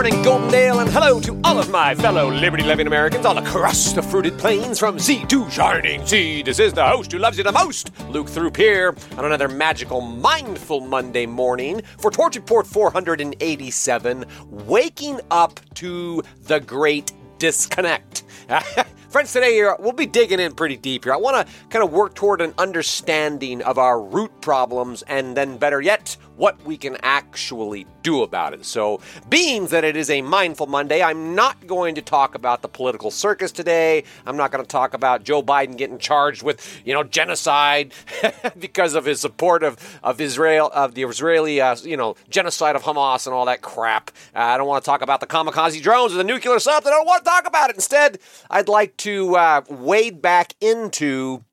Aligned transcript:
morning, 0.00 0.24
Goldendale, 0.24 0.80
and 0.80 0.88
hello 0.88 1.20
to 1.20 1.38
all 1.44 1.58
of 1.58 1.68
my 1.68 1.94
fellow 1.94 2.30
liberty 2.30 2.62
loving 2.62 2.86
Americans 2.86 3.26
all 3.26 3.36
across 3.36 3.92
the 3.92 4.00
fruited 4.00 4.38
plains 4.38 4.78
from 4.78 4.98
sea 4.98 5.26
to 5.26 5.50
shining 5.50 6.06
sea. 6.06 6.42
This 6.42 6.58
is 6.58 6.72
the 6.72 6.88
host 6.88 7.12
who 7.12 7.18
loves 7.18 7.36
you 7.36 7.44
the 7.44 7.52
most, 7.52 7.90
Luke 8.08 8.26
Throop 8.26 8.56
here, 8.56 8.96
on 9.18 9.26
another 9.26 9.46
magical, 9.46 10.00
mindful 10.00 10.80
Monday 10.80 11.26
morning 11.26 11.82
for 11.98 12.10
Torch 12.10 12.36
Report 12.36 12.66
487, 12.66 14.24
waking 14.48 15.20
up 15.30 15.60
to 15.74 16.22
the 16.44 16.60
great 16.60 17.12
disconnect. 17.36 18.22
Friends, 19.10 19.32
today 19.32 19.68
we'll 19.80 19.92
be 19.92 20.06
digging 20.06 20.40
in 20.40 20.54
pretty 20.54 20.76
deep 20.76 21.04
here. 21.04 21.12
I 21.12 21.16
want 21.16 21.46
to 21.46 21.52
kind 21.68 21.84
of 21.84 21.92
work 21.92 22.14
toward 22.14 22.40
an 22.40 22.54
understanding 22.56 23.60
of 23.62 23.76
our 23.76 24.00
root 24.00 24.30
problems 24.40 25.02
and 25.02 25.36
then, 25.36 25.58
better 25.58 25.82
yet, 25.82 26.16
what 26.40 26.64
we 26.64 26.78
can 26.78 26.96
actually 27.02 27.86
do 28.02 28.22
about 28.22 28.54
it. 28.54 28.64
So, 28.64 29.02
being 29.28 29.66
that 29.66 29.84
it 29.84 29.94
is 29.94 30.08
a 30.08 30.22
Mindful 30.22 30.68
Monday, 30.68 31.02
I'm 31.02 31.34
not 31.34 31.66
going 31.66 31.96
to 31.96 32.02
talk 32.02 32.34
about 32.34 32.62
the 32.62 32.68
political 32.68 33.10
circus 33.10 33.52
today. 33.52 34.04
I'm 34.24 34.38
not 34.38 34.50
going 34.50 34.64
to 34.64 34.68
talk 34.68 34.94
about 34.94 35.22
Joe 35.22 35.42
Biden 35.42 35.76
getting 35.76 35.98
charged 35.98 36.42
with, 36.42 36.80
you 36.86 36.94
know, 36.94 37.02
genocide 37.02 37.92
because 38.58 38.94
of 38.94 39.04
his 39.04 39.20
support 39.20 39.62
of, 39.62 39.76
of 40.02 40.18
Israel, 40.18 40.70
of 40.72 40.94
the 40.94 41.02
Israeli, 41.02 41.60
uh, 41.60 41.76
you 41.82 41.98
know, 41.98 42.16
genocide 42.30 42.74
of 42.74 42.84
Hamas 42.84 43.26
and 43.26 43.34
all 43.34 43.44
that 43.44 43.60
crap. 43.60 44.10
Uh, 44.34 44.38
I 44.38 44.56
don't 44.56 44.66
want 44.66 44.82
to 44.82 44.88
talk 44.88 45.02
about 45.02 45.20
the 45.20 45.26
kamikaze 45.26 45.82
drones 45.82 46.14
or 46.14 46.16
the 46.16 46.24
nuclear 46.24 46.58
something. 46.58 46.90
I 46.90 46.96
don't 46.96 47.06
want 47.06 47.22
to 47.22 47.30
talk 47.30 47.46
about 47.46 47.68
it. 47.68 47.76
Instead, 47.76 48.18
I'd 48.48 48.68
like 48.68 48.96
to 48.98 49.36
uh, 49.36 49.60
wade 49.68 50.22
back 50.22 50.54
into 50.62 51.44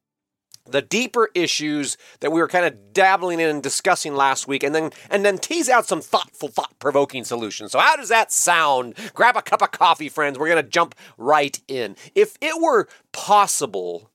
the 0.70 0.82
deeper 0.82 1.30
issues 1.34 1.98
that 2.20 2.32
we 2.32 2.40
were 2.40 2.48
kind 2.48 2.66
of 2.66 2.94
dabbling 2.94 3.40
in 3.40 3.50
and 3.50 3.64
discussing 3.64 4.16
last 4.16 4.48
week 4.48 4.64
and 4.64 4.76
then 4.76 4.92
and 5.10 5.26
then 5.26 5.38
tease 5.38 5.70
out 5.70 5.86
some 5.86 6.02
thoughtful 6.02 6.50
thought-provoking 6.50 7.24
solutions. 7.24 7.72
So 7.72 7.80
how 7.80 7.96
does 7.96 8.10
that 8.10 8.32
sound? 8.32 8.96
Grab 9.14 9.38
a 9.38 9.42
cup 9.42 9.62
of 9.62 9.72
coffee 9.72 10.10
friends. 10.10 10.38
We're 10.38 10.50
going 10.50 10.64
to 10.64 10.70
jump 10.70 10.96
right 11.18 11.60
in. 11.68 11.96
If 12.16 12.38
it 12.42 12.62
were 12.62 12.88
possible 13.12 14.12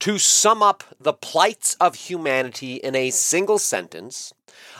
to 0.00 0.18
sum 0.18 0.62
up 0.62 0.82
the 0.98 1.12
plights 1.12 1.74
of 1.74 1.94
humanity 1.94 2.76
in 2.76 2.94
a 2.94 3.10
single 3.10 3.58
sentence, 3.58 4.32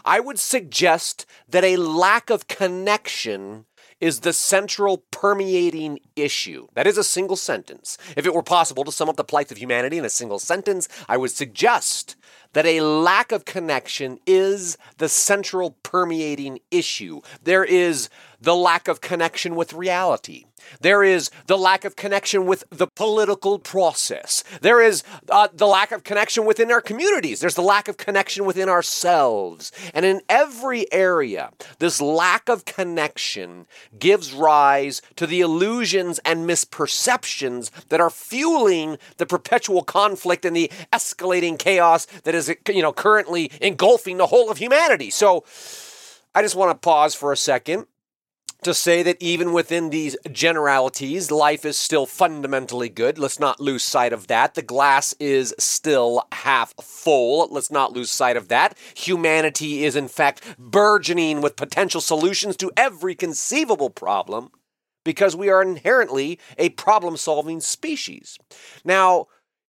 I 0.05 0.19
would 0.19 0.39
suggest 0.39 1.27
that 1.49 1.63
a 1.63 1.77
lack 1.77 2.31
of 2.31 2.49
connection 2.49 3.67
is 4.01 4.21
the 4.21 4.33
central 4.33 4.99
permeating 5.11 6.01
issue. 6.17 6.67
That 6.75 6.87
is 6.87 6.99
a 6.99 7.05
single 7.05 7.37
sentence. 7.37 7.99
If 8.17 8.27
it 8.27 8.35
were 8.35 8.43
possible 8.43 8.85
to 8.85 8.93
sum 8.93 9.09
up 9.09 9.17
the 9.17 9.25
plight 9.25 9.51
of 9.53 9.59
humanity 9.59 9.99
in 9.99 10.05
a 10.05 10.11
single 10.11 10.39
sentence, 10.39 10.89
I 11.09 11.17
would 11.17 11.31
suggest 11.31 12.17
that 12.53 12.67
a 12.67 12.81
lack 12.81 13.33
of 13.33 13.45
connection 13.45 14.19
is 14.27 14.77
the 14.99 15.09
central 15.09 15.77
permeating 15.83 16.61
issue. 16.71 17.21
There 17.43 17.65
is 17.65 18.09
the 18.41 18.57
lack 18.57 18.89
of 18.89 19.01
connection 19.01 19.55
with 19.55 19.73
reality. 19.73 20.47
There 20.81 21.03
is 21.03 21.31
the 21.47 21.59
lack 21.59 21.85
of 21.85 21.97
connection 21.97 22.47
with 22.47 22.65
the 22.71 22.87
political 22.87 23.59
process. 23.59 24.45
There 24.61 24.81
is 24.81 25.03
uh, 25.29 25.49
the 25.53 25.67
lack 25.67 25.93
of 25.93 26.05
connection 26.05 26.45
within 26.45 26.71
our 26.71 26.81
communities. 26.81 27.41
There's 27.41 27.55
the 27.55 27.63
lack 27.63 27.89
of 27.89 27.97
connection 27.97 28.45
within 28.45 28.69
ourselves. 28.69 29.73
And 29.95 30.05
in 30.05 30.21
every 30.29 30.91
area, 30.93 31.51
this 31.79 32.01
lack 32.01 32.49
of 32.49 32.65
connection 32.65 33.67
gives 33.99 34.33
rise 34.33 35.03
to 35.17 35.27
the 35.27 35.41
illusions 35.41 36.21
and 36.25 36.49
misperceptions 36.49 37.71
that 37.89 38.01
are 38.01 38.11
fueling 38.11 38.99
the 39.17 39.27
perpetual 39.27 39.83
conflict 39.83 40.45
and 40.45 40.55
the 40.55 40.71
escalating 40.93 41.59
chaos 41.59 42.07
that 42.25 42.35
is 42.35 42.40
you 42.49 42.83
know 42.83 42.93
currently 42.93 43.51
engulfing 43.61 44.17
the 44.17 44.27
whole 44.27 44.51
of 44.51 44.59
humanity. 44.59 45.11
So 45.11 45.45
I 46.35 46.43
just 46.43 46.57
want 46.57 46.71
to 46.71 46.79
pause 46.79 47.15
for 47.15 47.33
a 47.33 47.37
second 47.37 47.87
to 48.63 48.75
say 48.75 49.03
that 49.03 49.17
even 49.21 49.53
within 49.53 49.91
these 49.91 50.17
generalities, 50.31 51.31
life 51.31 51.65
is 51.65 51.79
still 51.79 52.07
fundamentally 52.07 52.89
good. 52.89 53.19
Let's 53.19 53.41
not 53.41 53.61
lose 53.61 53.83
sight 53.83 54.13
of 54.13 54.27
that. 54.27 54.55
The 54.55 54.63
glass 54.63 55.15
is 55.19 55.55
still 55.59 56.27
half 56.33 56.75
full. 56.81 57.49
Let's 57.51 57.71
not 57.71 57.93
lose 57.93 58.11
sight 58.11 58.37
of 58.37 58.49
that. 58.49 58.77
Humanity 58.95 59.85
is, 59.85 59.97
in 59.97 60.09
fact, 60.09 60.57
burgeoning 60.59 61.41
with 61.41 61.57
potential 61.57 62.01
solutions 62.01 62.57
to 62.59 62.71
every 62.77 63.15
conceivable 63.15 63.91
problem 63.91 64.51
because 65.05 65.35
we 65.35 65.49
are 65.49 65.63
inherently 65.63 66.39
a 66.59 66.69
problem 66.71 67.17
solving 67.17 67.61
species. 67.61 68.39
Now, 68.85 69.27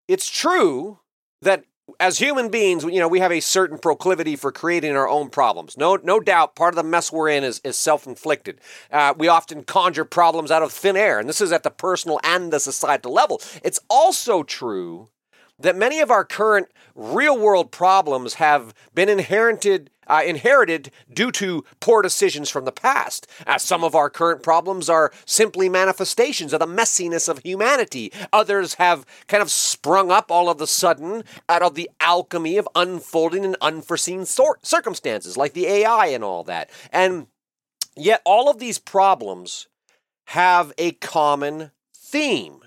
it's 0.09 0.29
true 0.29 0.99
that 1.43 1.65
as 1.99 2.19
human 2.19 2.51
beings, 2.51 2.85
you 2.85 3.01
know, 3.01 3.09
we 3.09 3.21
have 3.21 3.33
a 3.33 3.41
certain 3.41 3.79
proclivity 3.79 4.37
for 4.37 4.53
creating 4.53 4.97
our 4.97 5.09
own 5.09 5.31
problems. 5.31 5.77
No, 5.77 5.97
no 5.97 6.21
doubt, 6.21 6.55
part 6.55 6.75
of 6.75 6.77
the 6.77 6.89
mess 6.89 7.11
we're 7.11 7.29
in 7.29 7.45
is, 7.45 7.61
is 7.65 7.77
self-inflicted. 7.77 8.61
Uh, 8.93 9.15
we 9.17 9.29
often 9.29 9.65
conjure 9.65 10.05
problems 10.05 10.51
out 10.51 10.63
of 10.63 10.73
thin 10.73 10.97
air, 10.97 11.19
and 11.19 11.29
this 11.29 11.41
is 11.41 11.53
at 11.53 11.63
the 11.63 11.71
personal 11.71 12.21
and 12.23 12.53
the 12.53 12.61
societal 12.61 13.13
level. 13.13 13.41
It's 13.63 13.81
also 13.89 14.43
true 14.43 15.09
that 15.61 15.77
many 15.77 16.01
of 16.01 16.11
our 16.11 16.25
current 16.25 16.69
real-world 16.95 17.71
problems 17.71 18.35
have 18.35 18.75
been 18.95 19.09
inherited 19.09 19.91
uh, 20.11 20.23
inherited 20.27 20.91
due 21.13 21.31
to 21.31 21.65
poor 21.79 22.03
decisions 22.03 22.51
from 22.51 22.65
the 22.65 22.73
past. 22.73 23.29
Uh, 23.47 23.57
some 23.57 23.85
of 23.85 23.95
our 23.95 24.11
current 24.11 24.43
problems 24.43 24.89
are 24.89 25.13
simply 25.25 25.69
manifestations 25.69 26.53
of 26.53 26.59
the 26.59 26.67
messiness 26.67 27.29
of 27.29 27.39
humanity. 27.39 28.13
Others 28.33 28.75
have 28.75 29.07
kind 29.29 29.41
of 29.41 29.53
sprung 29.53 30.11
up 30.11 30.31
all 30.31 30.51
of 30.51 30.61
a 30.61 30.67
sudden 30.67 31.23
out 31.49 31.63
of 31.63 31.77
the 31.77 31.89
alchemy 32.01 32.57
of 32.57 32.69
unfolding 32.75 33.45
and 33.45 33.57
unforeseen 33.61 34.25
sort- 34.25 34.67
circumstances, 34.67 35.37
like 35.37 35.53
the 35.53 35.67
AI 35.67 36.07
and 36.07 36.25
all 36.25 36.43
that. 36.43 36.71
And 36.93 37.29
yet, 37.97 38.21
all 38.25 38.51
of 38.51 38.59
these 38.59 38.81
problems 38.81 39.69
have 40.27 40.73
a 40.77 40.93
common 40.93 41.71
theme. 41.95 42.63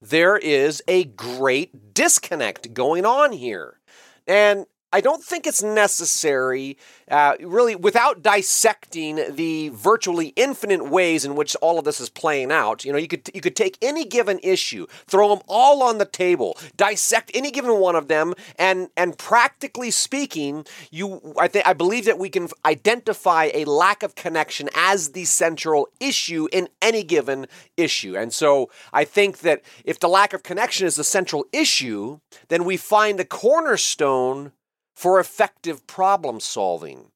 There 0.00 0.36
is 0.36 0.82
a 0.86 1.04
great 1.04 1.94
disconnect 1.94 2.74
going 2.74 3.06
on 3.06 3.32
here. 3.32 3.80
And 4.26 4.66
I 4.94 5.00
don't 5.00 5.24
think 5.24 5.44
it's 5.44 5.60
necessary, 5.60 6.78
uh, 7.10 7.34
really, 7.40 7.74
without 7.74 8.22
dissecting 8.22 9.34
the 9.34 9.70
virtually 9.70 10.28
infinite 10.36 10.88
ways 10.88 11.24
in 11.24 11.34
which 11.34 11.56
all 11.56 11.80
of 11.80 11.84
this 11.84 11.98
is 11.98 12.08
playing 12.08 12.52
out. 12.52 12.84
You 12.84 12.92
know, 12.92 12.98
you 12.98 13.08
could 13.08 13.28
you 13.34 13.40
could 13.40 13.56
take 13.56 13.76
any 13.82 14.04
given 14.04 14.38
issue, 14.44 14.86
throw 15.08 15.30
them 15.30 15.40
all 15.48 15.82
on 15.82 15.98
the 15.98 16.04
table, 16.04 16.56
dissect 16.76 17.32
any 17.34 17.50
given 17.50 17.80
one 17.80 17.96
of 17.96 18.06
them, 18.06 18.34
and 18.56 18.88
and 18.96 19.18
practically 19.18 19.90
speaking, 19.90 20.64
you 20.92 21.34
I 21.36 21.48
think 21.48 21.66
I 21.66 21.72
believe 21.72 22.04
that 22.04 22.20
we 22.20 22.28
can 22.28 22.46
identify 22.64 23.50
a 23.52 23.64
lack 23.64 24.04
of 24.04 24.14
connection 24.14 24.70
as 24.76 25.08
the 25.08 25.24
central 25.24 25.88
issue 25.98 26.46
in 26.52 26.68
any 26.80 27.02
given 27.02 27.48
issue. 27.76 28.16
And 28.16 28.32
so 28.32 28.70
I 28.92 29.04
think 29.04 29.38
that 29.38 29.62
if 29.84 29.98
the 29.98 30.08
lack 30.08 30.32
of 30.32 30.44
connection 30.44 30.86
is 30.86 30.94
the 30.94 31.02
central 31.02 31.46
issue, 31.52 32.20
then 32.46 32.62
we 32.62 32.76
find 32.76 33.18
the 33.18 33.24
cornerstone 33.24 34.52
for 34.94 35.20
effective 35.20 35.86
problem 35.86 36.40
solving. 36.40 37.10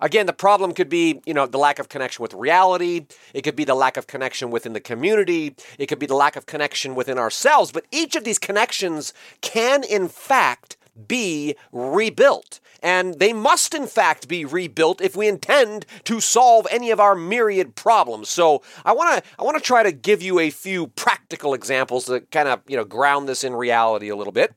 Again, 0.00 0.26
the 0.26 0.32
problem 0.32 0.74
could 0.74 0.88
be, 0.88 1.22
you 1.24 1.32
know, 1.32 1.46
the 1.46 1.58
lack 1.58 1.78
of 1.78 1.88
connection 1.88 2.22
with 2.22 2.34
reality. 2.34 3.06
It 3.34 3.42
could 3.42 3.54
be 3.54 3.64
the 3.64 3.76
lack 3.76 3.96
of 3.96 4.08
connection 4.08 4.50
within 4.50 4.72
the 4.72 4.80
community. 4.80 5.54
It 5.78 5.86
could 5.86 6.00
be 6.00 6.06
the 6.06 6.16
lack 6.16 6.34
of 6.34 6.44
connection 6.44 6.96
within 6.96 7.18
ourselves. 7.18 7.70
But 7.70 7.86
each 7.92 8.16
of 8.16 8.24
these 8.24 8.40
connections 8.40 9.14
can, 9.42 9.84
in 9.84 10.08
fact, 10.08 10.76
be 11.06 11.54
rebuilt. 11.70 12.58
And 12.82 13.20
they 13.20 13.32
must, 13.32 13.74
in 13.74 13.86
fact, 13.86 14.26
be 14.26 14.44
rebuilt 14.44 15.00
if 15.00 15.14
we 15.14 15.28
intend 15.28 15.86
to 16.04 16.20
solve 16.20 16.66
any 16.68 16.90
of 16.90 16.98
our 16.98 17.14
myriad 17.14 17.76
problems. 17.76 18.28
So 18.28 18.62
I 18.84 18.92
want 18.92 19.22
to 19.22 19.30
I 19.38 19.44
want 19.44 19.56
to 19.56 19.62
try 19.62 19.84
to 19.84 19.92
give 19.92 20.20
you 20.20 20.40
a 20.40 20.50
few 20.50 20.88
practical 20.88 21.54
examples 21.54 22.06
to 22.06 22.22
kind 22.32 22.48
of 22.48 22.60
you 22.66 22.76
know 22.76 22.84
ground 22.84 23.28
this 23.28 23.44
in 23.44 23.54
reality 23.54 24.08
a 24.08 24.16
little 24.16 24.32
bit 24.32 24.52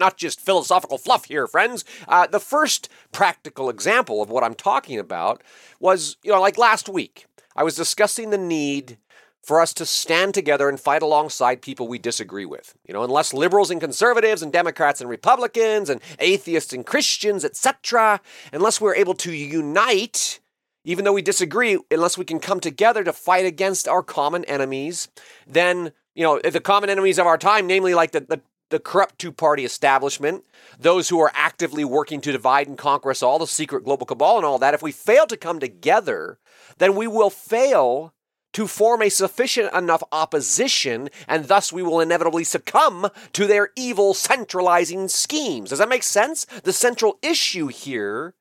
not 0.00 0.16
just 0.16 0.40
philosophical 0.40 0.98
fluff 0.98 1.26
here, 1.26 1.46
friends. 1.46 1.84
Uh, 2.08 2.26
the 2.26 2.40
first 2.40 2.88
practical 3.12 3.70
example 3.70 4.20
of 4.22 4.30
what 4.30 4.42
I'm 4.42 4.54
talking 4.54 4.98
about 4.98 5.42
was, 5.78 6.16
you 6.24 6.32
know, 6.32 6.40
like 6.40 6.58
last 6.58 6.88
week, 6.88 7.26
I 7.54 7.62
was 7.62 7.76
discussing 7.76 8.30
the 8.30 8.38
need 8.38 8.98
for 9.42 9.60
us 9.60 9.72
to 9.74 9.86
stand 9.86 10.34
together 10.34 10.68
and 10.68 10.78
fight 10.78 11.02
alongside 11.02 11.62
people 11.62 11.88
we 11.88 11.98
disagree 11.98 12.44
with. 12.44 12.74
You 12.86 12.94
know, 12.94 13.04
unless 13.04 13.32
liberals 13.32 13.70
and 13.70 13.80
conservatives 13.80 14.42
and 14.42 14.52
Democrats 14.52 15.00
and 15.00 15.08
Republicans 15.08 15.88
and 15.88 16.00
atheists 16.18 16.72
and 16.72 16.84
Christians, 16.84 17.44
etc., 17.44 18.20
unless 18.52 18.80
we're 18.80 18.94
able 18.94 19.14
to 19.14 19.32
unite, 19.32 20.40
even 20.84 21.04
though 21.04 21.12
we 21.12 21.22
disagree, 21.22 21.78
unless 21.90 22.18
we 22.18 22.24
can 22.24 22.38
come 22.38 22.60
together 22.60 23.02
to 23.04 23.12
fight 23.12 23.46
against 23.46 23.88
our 23.88 24.02
common 24.02 24.44
enemies, 24.44 25.08
then 25.46 25.92
you 26.14 26.24
know, 26.24 26.40
the 26.40 26.60
common 26.60 26.90
enemies 26.90 27.18
of 27.18 27.26
our 27.26 27.38
time, 27.38 27.66
namely 27.66 27.94
like 27.94 28.10
the, 28.10 28.20
the 28.20 28.40
the 28.70 28.80
corrupt 28.80 29.18
two 29.18 29.32
party 29.32 29.64
establishment, 29.64 30.44
those 30.78 31.08
who 31.08 31.20
are 31.20 31.32
actively 31.34 31.84
working 31.84 32.20
to 32.22 32.32
divide 32.32 32.66
and 32.66 32.78
conquer 32.78 33.10
us 33.10 33.22
all, 33.22 33.38
the 33.38 33.46
secret 33.46 33.84
global 33.84 34.06
cabal, 34.06 34.36
and 34.36 34.46
all 34.46 34.58
that, 34.58 34.74
if 34.74 34.82
we 34.82 34.92
fail 34.92 35.26
to 35.26 35.36
come 35.36 35.60
together, 35.60 36.38
then 36.78 36.96
we 36.96 37.06
will 37.06 37.30
fail 37.30 38.14
to 38.52 38.66
form 38.66 39.02
a 39.02 39.08
sufficient 39.08 39.72
enough 39.72 40.02
opposition, 40.10 41.08
and 41.28 41.44
thus 41.44 41.72
we 41.72 41.82
will 41.82 42.00
inevitably 42.00 42.42
succumb 42.42 43.08
to 43.32 43.46
their 43.46 43.70
evil 43.76 44.12
centralizing 44.14 45.06
schemes. 45.08 45.70
Does 45.70 45.78
that 45.78 45.88
make 45.88 46.02
sense? 46.02 46.46
The 46.64 46.72
central 46.72 47.18
issue 47.22 47.68
here 47.68 48.34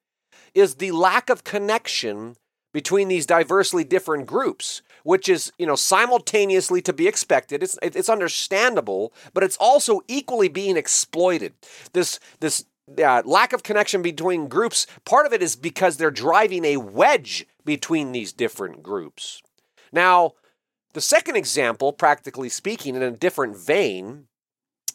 is 0.55 0.75
the 0.75 0.91
lack 0.91 1.29
of 1.29 1.43
connection 1.43 2.37
between 2.73 3.07
these 3.07 3.25
diversely 3.25 3.83
different 3.83 4.25
groups, 4.25 4.81
which 5.03 5.29
is, 5.29 5.51
you 5.57 5.65
know, 5.65 5.75
simultaneously 5.75 6.81
to 6.81 6.93
be 6.93 7.07
expected. 7.07 7.63
It's 7.63 7.77
it's 7.81 8.09
understandable, 8.09 9.13
but 9.33 9.43
it's 9.43 9.57
also 9.57 10.01
equally 10.07 10.49
being 10.49 10.77
exploited. 10.77 11.53
This 11.93 12.19
this 12.39 12.65
uh, 12.97 13.21
lack 13.25 13.53
of 13.53 13.63
connection 13.63 14.01
between 14.01 14.47
groups, 14.47 14.87
part 15.05 15.25
of 15.25 15.33
it 15.33 15.43
is 15.43 15.55
because 15.55 15.97
they're 15.97 16.11
driving 16.11 16.65
a 16.65 16.77
wedge 16.77 17.45
between 17.65 18.11
these 18.11 18.33
different 18.33 18.81
groups. 18.81 19.41
Now, 19.91 20.33
the 20.93 21.01
second 21.01 21.35
example, 21.35 21.93
practically 21.93 22.49
speaking, 22.49 22.95
in 22.95 23.03
a 23.03 23.11
different 23.11 23.57
vein, 23.57 24.25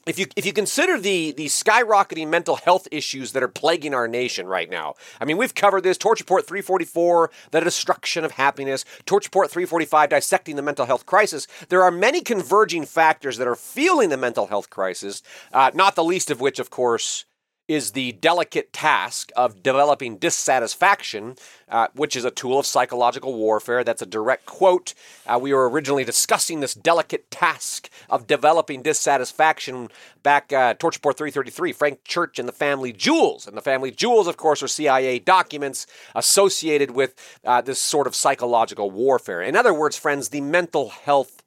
if 0.07 0.19
you 0.19 0.27
if 0.37 0.47
you 0.47 0.53
consider 0.53 0.99
the 0.99 1.33
the 1.33 1.47
skyrocketing 1.47 2.29
mental 2.29 2.57
health 2.57 2.89
issues 2.91 3.33
that 3.33 3.43
are 3.43 3.49
plaguing 3.49 3.95
our 3.95 4.09
nation 4.09 4.47
right 4.47 4.71
now, 4.71 4.95
I 5.21 5.25
mean 5.25 5.37
we've 5.37 5.55
covered 5.55 5.83
this 5.83 5.99
Torch 5.99 6.21
Report 6.21 6.47
344, 6.47 7.31
the 7.51 7.61
destruction 7.61 8.25
of 8.25 8.33
happiness, 8.33 8.85
Torch 9.07 9.27
Report 9.27 9.51
345, 9.51 10.11
dissecting 10.11 10.57
the 10.57 10.63
mental 10.63 10.87
health 10.87 11.07
crisis. 11.07 11.47
There 11.69 11.83
are 11.83 11.91
many 11.91 12.21
converging 12.21 12.85
factors 12.85 13.39
that 13.39 13.49
are 13.49 13.57
fueling 13.57 14.09
the 14.09 14.17
mental 14.17 14.47
health 14.47 14.71
crisis, 14.71 15.23
uh, 15.53 15.71
not 15.75 15.95
the 15.95 16.05
least 16.05 16.31
of 16.31 16.41
which, 16.41 16.59
of 16.59 16.71
course, 16.71 17.25
is 17.67 17.93
the 17.93 18.13
delicate 18.13 18.73
task 18.73 19.31
of 19.37 19.63
developing 19.63 20.19
dissatisfaction, 20.19 21.37
uh, 21.69 21.89
which 21.95 22.15
is 22.15 22.25
a 22.25 22.31
tool 22.31 22.59
of 22.59 22.67
psychological 22.67 23.35
warfare. 23.35 23.83
That's 23.83 24.03
a 24.03 24.07
direct 24.07 24.45
quote. 24.45 24.95
Uh, 25.27 25.39
we 25.41 25.53
were 25.55 25.69
originally 25.69 26.05
discussing 26.05 26.61
this 26.61 26.75
delicate 26.75 27.31
task 27.31 27.89
of 28.11 28.27
developing 28.27 28.83
dissatisfaction 28.83 29.89
back 30.23 30.53
uh, 30.53 30.75
Torch 30.75 30.97
Report 30.97 31.17
333, 31.17 31.73
Frank 31.73 32.05
Church 32.05 32.39
and 32.39 32.49
the 32.49 32.53
Family 32.53 32.93
Jewels. 32.93 33.47
And 33.47 33.57
the 33.57 33.63
Family 33.63 33.91
Jewels, 33.91 34.27
of 34.27 34.37
course, 34.37 34.63
are 34.63 34.69
CIA 34.69 35.19
documents 35.19 35.87
associated 36.15 36.91
with 36.91 37.15
uh, 37.45 37.61
this 37.63 37.81
sort 37.81 38.07
of 38.07 38.15
psychological 38.15 38.91
warfare. 38.91 39.41
In 39.41 39.57
other 39.57 39.73
words, 39.73 39.97
friends, 39.97 40.29
the 40.29 40.41
mental 40.41 40.91
health 40.91 41.44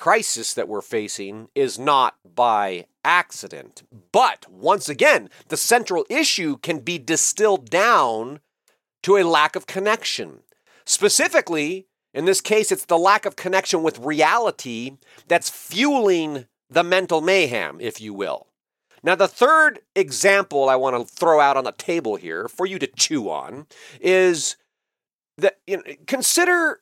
crisis 0.00 0.54
that 0.54 0.66
we're 0.66 0.80
facing 0.80 1.48
is 1.54 1.78
not 1.78 2.16
by 2.24 2.86
accident. 3.04 3.82
But 4.12 4.50
once 4.50 4.88
again, 4.88 5.28
the 5.48 5.58
central 5.58 6.06
issue 6.08 6.56
can 6.56 6.78
be 6.78 6.98
distilled 6.98 7.68
down 7.68 8.40
to 9.02 9.18
a 9.18 9.24
lack 9.24 9.54
of 9.54 9.66
connection. 9.66 10.40
Specifically, 10.86 11.86
in 12.14 12.24
this 12.24 12.40
case, 12.40 12.72
it's 12.72 12.86
the 12.86 12.98
lack 12.98 13.26
of 13.26 13.36
connection 13.36 13.82
with 13.82 13.98
reality 13.98 14.96
that's 15.28 15.50
fueling 15.50 16.46
the 16.70 16.82
mental 16.82 17.20
mayhem, 17.20 17.78
if 17.78 18.00
you 18.00 18.14
will. 18.14 18.46
Now, 19.02 19.16
the 19.16 19.28
third 19.28 19.80
example 19.94 20.70
I 20.70 20.76
want 20.76 20.96
to 20.96 21.14
throw 21.14 21.40
out 21.40 21.58
on 21.58 21.64
the 21.64 21.72
table 21.72 22.16
here 22.16 22.48
for 22.48 22.64
you 22.64 22.78
to 22.78 22.86
chew 22.86 23.28
on 23.28 23.66
is 24.00 24.56
that 25.36 25.58
you 25.66 25.76
know, 25.76 25.82
consider 26.06 26.80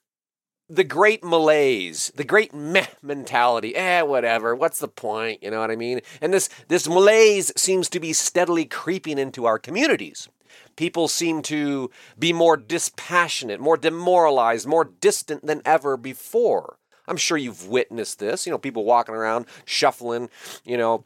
the 0.69 0.85
great 0.85 1.25
malaise, 1.25 2.13
the 2.15 2.25
great 2.25 2.55
meh 2.55 2.87
mentality. 3.03 3.75
Eh, 3.75 4.03
whatever. 4.03 4.55
What's 4.55 4.79
the 4.79 4.89
point? 4.89 5.43
You 5.43 5.51
know 5.51 5.61
what 5.61 5.71
I 5.71 5.77
mean? 5.77 6.01
And 6.21 6.33
this 6.33 6.49
this 6.69 6.89
malaise 6.89 7.53
seems 7.57 7.89
to 7.91 8.01
be 8.01 8.13
steadily 8.13 8.65
creeping 8.65 9.19
into 9.19 9.47
our 9.47 9.59
communities. 9.59 10.29
People 10.77 11.09
seem 11.09 11.43
to 11.43 11.91
be 12.19 12.33
more 12.33 12.57
dispassionate, 12.57 13.61
more 13.61 13.77
demoralized, 13.77 14.67
more 14.67 14.85
distant 14.85 15.45
than 15.45 15.63
ever 15.65 15.97
before. 15.97 16.79
I'm 17.09 17.17
sure 17.17 17.37
you've 17.37 17.67
witnessed 17.67 18.19
this. 18.19 18.47
You 18.47 18.53
know, 18.53 18.59
people 18.59 18.85
walking 18.85 19.15
around 19.15 19.47
shuffling, 19.65 20.29
you 20.65 20.77
know, 20.77 21.05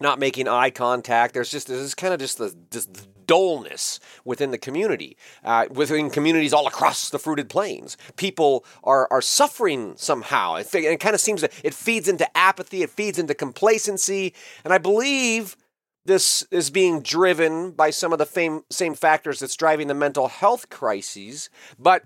not 0.00 0.18
making 0.18 0.48
eye 0.48 0.70
contact. 0.70 1.34
There's 1.34 1.50
just 1.50 1.68
this 1.68 1.94
kind 1.94 2.12
of 2.12 2.20
just 2.20 2.38
the 2.38 2.54
this 2.70 2.86
dullness 3.26 3.98
within 4.24 4.52
the 4.52 4.58
community, 4.58 5.16
uh, 5.44 5.66
within 5.70 6.10
communities 6.10 6.52
all 6.52 6.66
across 6.66 7.10
the 7.10 7.18
fruited 7.18 7.48
plains. 7.48 7.96
People 8.16 8.64
are 8.84 9.08
are 9.10 9.22
suffering 9.22 9.94
somehow. 9.96 10.56
It, 10.56 10.74
it 10.74 11.00
kind 11.00 11.14
of 11.14 11.20
seems 11.20 11.40
that 11.40 11.52
it 11.64 11.74
feeds 11.74 12.08
into 12.08 12.28
apathy. 12.36 12.82
It 12.82 12.90
feeds 12.90 13.18
into 13.18 13.34
complacency, 13.34 14.34
and 14.64 14.72
I 14.72 14.78
believe 14.78 15.56
this 16.04 16.46
is 16.52 16.70
being 16.70 17.00
driven 17.00 17.72
by 17.72 17.90
some 17.90 18.12
of 18.12 18.18
the 18.18 18.26
fame, 18.26 18.62
same 18.70 18.94
factors 18.94 19.40
that's 19.40 19.56
driving 19.56 19.88
the 19.88 19.94
mental 19.94 20.28
health 20.28 20.70
crises, 20.70 21.50
but 21.78 22.04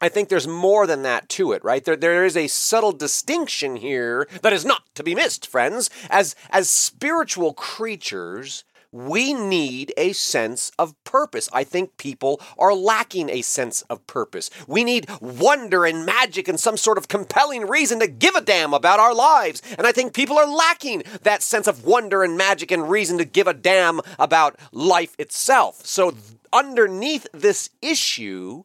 I 0.00 0.08
think 0.08 0.28
there's 0.28 0.48
more 0.48 0.86
than 0.86 1.02
that 1.02 1.28
to 1.30 1.52
it, 1.52 1.64
right? 1.64 1.84
There, 1.84 1.96
there 1.96 2.24
is 2.24 2.36
a 2.36 2.48
subtle 2.48 2.92
distinction 2.92 3.76
here 3.76 4.28
that 4.42 4.52
is 4.52 4.64
not 4.64 4.82
to 4.94 5.02
be 5.02 5.14
missed, 5.14 5.46
friends. 5.46 5.90
As, 6.10 6.34
as 6.50 6.68
spiritual 6.68 7.54
creatures, 7.54 8.64
we 8.94 9.34
need 9.34 9.92
a 9.96 10.12
sense 10.12 10.70
of 10.78 10.94
purpose. 11.02 11.48
I 11.52 11.64
think 11.64 11.96
people 11.96 12.40
are 12.56 12.72
lacking 12.72 13.28
a 13.28 13.42
sense 13.42 13.82
of 13.82 14.06
purpose. 14.06 14.50
We 14.68 14.84
need 14.84 15.10
wonder 15.20 15.84
and 15.84 16.06
magic 16.06 16.46
and 16.46 16.60
some 16.60 16.76
sort 16.76 16.96
of 16.96 17.08
compelling 17.08 17.66
reason 17.66 17.98
to 17.98 18.06
give 18.06 18.36
a 18.36 18.40
damn 18.40 18.72
about 18.72 19.00
our 19.00 19.12
lives. 19.12 19.62
And 19.76 19.84
I 19.84 19.90
think 19.90 20.14
people 20.14 20.38
are 20.38 20.46
lacking 20.46 21.02
that 21.22 21.42
sense 21.42 21.66
of 21.66 21.84
wonder 21.84 22.22
and 22.22 22.38
magic 22.38 22.70
and 22.70 22.88
reason 22.88 23.18
to 23.18 23.24
give 23.24 23.48
a 23.48 23.54
damn 23.54 24.00
about 24.16 24.56
life 24.70 25.16
itself. 25.18 25.84
So, 25.84 26.14
underneath 26.52 27.26
this 27.32 27.70
issue, 27.82 28.62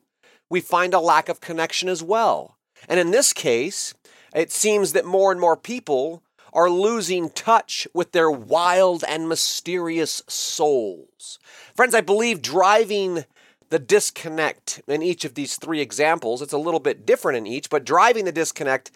we 0.50 0.62
find 0.62 0.94
a 0.94 1.00
lack 1.00 1.30
of 1.30 1.42
connection 1.42 1.90
as 1.90 2.04
well. 2.04 2.58
And 2.88 3.00
in 3.00 3.12
this 3.12 3.34
case, 3.34 3.94
it 4.34 4.52
seems 4.52 4.94
that 4.94 5.06
more 5.06 5.32
and 5.32 5.40
more 5.40 5.58
people 5.58 6.24
are 6.54 6.70
losing 6.70 7.30
touch 7.30 7.88
with 7.94 8.12
their 8.12 8.32
wild 8.32 9.04
and 9.08 9.30
mysterious 9.30 10.24
souls. 10.28 11.40
Friends, 11.76 11.94
I 11.94 12.02
believe 12.02 12.42
driving 12.42 13.26
the 13.70 13.80
disconnect 13.80 14.82
in 14.88 15.04
each 15.04 15.26
of 15.26 15.36
these 15.36 15.58
three 15.58 15.80
examples, 15.80 16.42
it's 16.42 16.54
a 16.54 16.58
little 16.58 16.80
bit 16.80 17.06
different 17.06 17.38
in 17.38 17.46
each, 17.46 17.70
but 17.70 17.86
driving 17.86 18.26
the 18.26 18.32
disconnect 18.32 18.90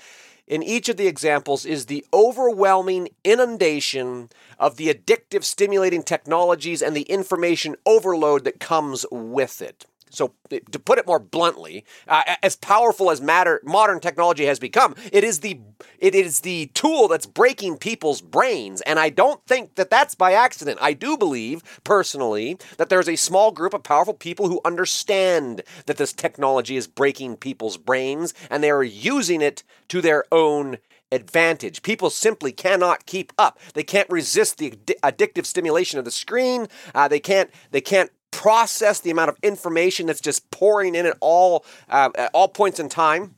in 0.48 0.64
each 0.64 0.90
of 0.90 0.98
the 0.98 1.08
examples 1.08 1.66
is 1.66 1.86
the 1.86 2.06
overwhelming 2.14 3.10
inundation 3.24 4.30
of 4.60 4.78
the 4.78 4.94
addictive 4.94 5.44
stimulating 5.44 6.04
technologies 6.04 6.82
and 6.82 6.96
the 6.96 7.04
information 7.04 7.76
overload 7.86 8.44
that 8.44 8.60
comes 8.60 9.06
with 9.12 9.62
it. 9.62 9.86
So, 10.14 10.34
to 10.50 10.80
put 10.80 11.00
it 11.00 11.08
more 11.08 11.20
bluntly, 11.20 11.86
uh, 12.08 12.36
as 12.44 12.56
powerful 12.56 13.10
as 13.10 13.20
matter, 13.20 13.60
modern 13.64 14.00
technology 14.00 14.46
has 14.46 14.60
become, 14.60 14.96
it 15.12 15.24
is 15.24 15.40
the 15.40 15.60
it 15.98 16.14
is 16.14 16.42
the 16.42 16.68
tool 16.68 17.08
that's 17.08 17.26
breaking 17.26 17.78
people's 17.78 18.22
brains, 18.22 18.82
and 18.82 19.00
I 19.00 19.10
don't 19.10 19.44
think 19.46 19.76
that 19.76 19.90
that's 19.90 20.14
by 20.14 20.34
accident. 20.34 20.78
I 20.82 20.94
do 20.94 21.18
believe 21.18 21.64
personally 21.84 22.58
that 22.78 22.90
there's 22.90 23.10
a 23.10 23.16
small 23.16 23.52
group 23.52 23.74
of 23.74 23.84
powerful 23.84 24.14
people 24.14 24.50
who 24.50 24.62
understand 24.64 25.64
that 25.88 25.98
this 25.98 26.14
technology 26.14 26.78
is 26.78 26.86
breaking 26.88 27.38
people's 27.38 27.78
brains, 27.78 28.36
and 28.52 28.64
they 28.64 28.70
are 28.70 28.84
using 28.84 29.42
it 29.42 29.64
to 29.88 30.00
their 30.00 30.26
own 30.32 30.78
advantage. 31.12 31.84
People 31.84 32.10
simply 32.10 32.52
cannot 32.52 33.06
keep 33.06 33.32
up. 33.38 33.60
They 33.74 33.84
can't 33.84 34.10
resist 34.10 34.58
the 34.58 34.72
addictive 35.04 35.46
stimulation 35.46 36.00
of 36.00 36.06
the 36.06 36.12
screen. 36.12 36.68
Uh, 36.94 37.08
they 37.08 37.20
can't. 37.20 37.50
They 37.72 37.82
can't 37.82 38.12
process 38.34 39.00
the 39.00 39.12
amount 39.12 39.30
of 39.30 39.38
information 39.42 40.08
that's 40.08 40.20
just 40.20 40.50
pouring 40.52 40.96
in 40.96 41.06
at 41.06 41.16
all 41.22 41.64
uh, 41.90 42.10
at 42.16 42.32
all 42.34 42.50
points 42.50 42.80
in 42.80 42.90
time, 42.90 43.36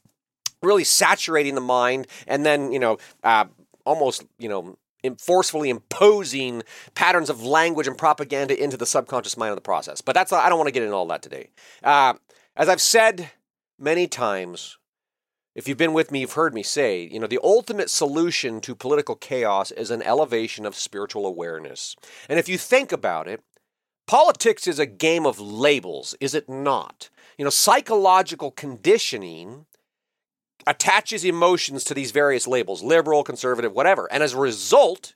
really 0.64 0.84
saturating 0.84 1.54
the 1.54 1.62
mind, 1.62 2.08
and 2.26 2.44
then 2.44 2.72
you 2.72 2.80
know 2.80 2.98
uh, 3.24 3.46
almost 3.86 4.26
you 4.40 4.50
know 4.50 4.78
forcefully 5.20 5.70
imposing 5.70 6.64
patterns 6.96 7.30
of 7.30 7.44
language 7.44 7.88
and 7.88 7.96
propaganda 7.96 8.60
into 8.62 8.78
the 8.78 8.88
subconscious 8.88 9.38
mind 9.38 9.52
of 9.52 9.56
the 9.56 9.62
process. 9.62 10.02
But 10.02 10.16
that's 10.16 10.34
I 10.34 10.50
don't 10.50 10.58
want 10.58 10.70
to 10.70 10.74
get 10.74 10.82
into 10.82 10.96
all 10.96 11.08
that 11.08 11.22
today. 11.22 11.50
Uh, 11.84 12.16
as 12.56 12.70
I've 12.70 12.82
said 12.82 13.30
many 13.78 14.08
times. 14.08 14.78
If 15.54 15.70
you've 15.70 15.78
been 15.78 15.94
with 15.94 16.12
me, 16.12 16.20
you've 16.20 16.34
heard 16.34 16.54
me 16.54 16.64
say, 16.64 17.08
you 17.10 17.18
know, 17.18 17.28
the 17.28 17.40
ultimate 17.42 17.90
solution 17.90 18.60
to 18.60 18.76
political 18.76 19.16
chaos 19.16 19.72
is 19.72 19.90
an 19.90 20.02
elevation 20.02 20.66
of 20.66 20.76
spiritual 20.76 21.26
awareness. 21.26 21.96
And 22.28 22.38
if 22.38 22.50
you 22.50 22.58
think 22.58 22.92
about 22.92 23.30
it, 23.30 23.42
Politics 24.08 24.68
is 24.68 24.78
a 24.78 24.86
game 24.86 25.26
of 25.26 25.40
labels, 25.40 26.16
is 26.20 26.36
it 26.36 26.48
not? 26.48 27.10
You 27.38 27.44
know, 27.44 27.50
psychological 27.50 28.52
conditioning 28.52 29.66
attaches 30.68 31.26
emotions 31.26 31.84
to 31.86 31.94
these 31.94 32.12
various 32.12 32.48
labels 32.48 32.84
liberal, 32.84 33.24
conservative, 33.24 33.74
whatever. 33.74 34.12
And 34.12 34.22
as 34.22 34.34
a 34.34 34.40
result, 34.40 35.16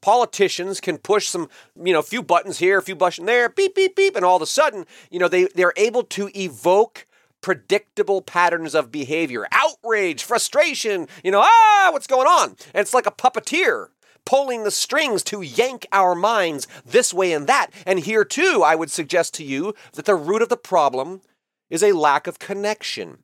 politicians 0.00 0.80
can 0.80 0.98
push 0.98 1.28
some, 1.28 1.48
you 1.76 1.92
know, 1.92 1.98
a 1.98 2.02
few 2.02 2.22
buttons 2.22 2.58
here, 2.58 2.78
a 2.78 2.82
few 2.82 2.96
buttons 2.96 3.26
there, 3.26 3.48
beep, 3.48 3.74
beep, 3.74 3.94
beep, 3.94 4.16
and 4.16 4.24
all 4.24 4.36
of 4.36 4.42
a 4.42 4.46
sudden, 4.46 4.86
you 5.10 5.18
know, 5.18 5.28
they, 5.28 5.44
they're 5.54 5.74
able 5.76 6.02
to 6.04 6.30
evoke 6.34 7.06
predictable 7.42 8.22
patterns 8.22 8.74
of 8.74 8.90
behavior 8.90 9.46
outrage, 9.52 10.22
frustration, 10.22 11.08
you 11.24 11.30
know, 11.30 11.42
ah, 11.42 11.90
what's 11.92 12.06
going 12.06 12.26
on? 12.26 12.50
And 12.74 12.82
it's 12.82 12.94
like 12.94 13.06
a 13.06 13.10
puppeteer 13.10 13.88
pulling 14.24 14.64
the 14.64 14.70
strings 14.70 15.22
to 15.24 15.42
yank 15.42 15.86
our 15.92 16.14
minds 16.14 16.66
this 16.84 17.12
way 17.12 17.32
and 17.32 17.46
that. 17.46 17.68
And 17.86 18.00
here, 18.00 18.24
too, 18.24 18.62
I 18.64 18.74
would 18.74 18.90
suggest 18.90 19.34
to 19.34 19.44
you 19.44 19.74
that 19.94 20.04
the 20.04 20.14
root 20.14 20.42
of 20.42 20.48
the 20.48 20.56
problem 20.56 21.22
is 21.68 21.82
a 21.82 21.92
lack 21.92 22.26
of 22.26 22.38
connection. 22.38 23.18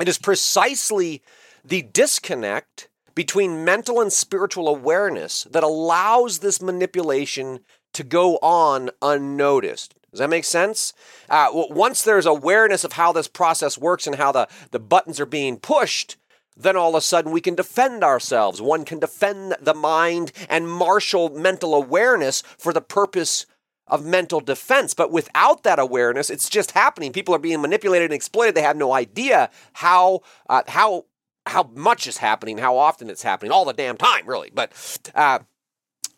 It 0.00 0.08
is 0.08 0.18
precisely 0.18 1.22
the 1.64 1.82
disconnect 1.82 2.88
between 3.14 3.64
mental 3.64 4.00
and 4.00 4.12
spiritual 4.12 4.68
awareness 4.68 5.44
that 5.50 5.64
allows 5.64 6.38
this 6.38 6.62
manipulation 6.62 7.60
to 7.92 8.04
go 8.04 8.36
on 8.36 8.90
unnoticed. 9.02 9.94
Does 10.10 10.20
that 10.20 10.30
make 10.30 10.44
sense? 10.44 10.92
Uh, 11.28 11.48
once 11.52 12.02
there's 12.02 12.26
awareness 12.26 12.84
of 12.84 12.92
how 12.92 13.12
this 13.12 13.28
process 13.28 13.76
works 13.76 14.06
and 14.06 14.16
how 14.16 14.32
the, 14.32 14.48
the 14.70 14.78
buttons 14.78 15.20
are 15.20 15.26
being 15.26 15.58
pushed, 15.58 16.16
then 16.58 16.76
all 16.76 16.90
of 16.90 16.94
a 16.96 17.00
sudden 17.00 17.32
we 17.32 17.40
can 17.40 17.54
defend 17.54 18.02
ourselves. 18.02 18.60
One 18.60 18.84
can 18.84 18.98
defend 18.98 19.56
the 19.60 19.74
mind 19.74 20.32
and 20.48 20.68
marshal 20.68 21.30
mental 21.30 21.74
awareness 21.74 22.42
for 22.58 22.72
the 22.72 22.80
purpose 22.80 23.46
of 23.86 24.04
mental 24.04 24.40
defense. 24.40 24.92
But 24.92 25.10
without 25.10 25.62
that 25.62 25.78
awareness, 25.78 26.30
it's 26.30 26.48
just 26.48 26.72
happening. 26.72 27.12
People 27.12 27.34
are 27.34 27.38
being 27.38 27.60
manipulated 27.62 28.06
and 28.06 28.14
exploited. 28.14 28.54
They 28.54 28.62
have 28.62 28.76
no 28.76 28.92
idea 28.92 29.50
how 29.74 30.20
uh, 30.48 30.62
how 30.68 31.06
how 31.46 31.70
much 31.74 32.06
is 32.06 32.18
happening, 32.18 32.58
how 32.58 32.76
often 32.76 33.08
it's 33.08 33.22
happening, 33.22 33.52
all 33.52 33.64
the 33.64 33.72
damn 33.72 33.96
time, 33.96 34.26
really. 34.26 34.50
But 34.52 35.10
uh, 35.14 35.38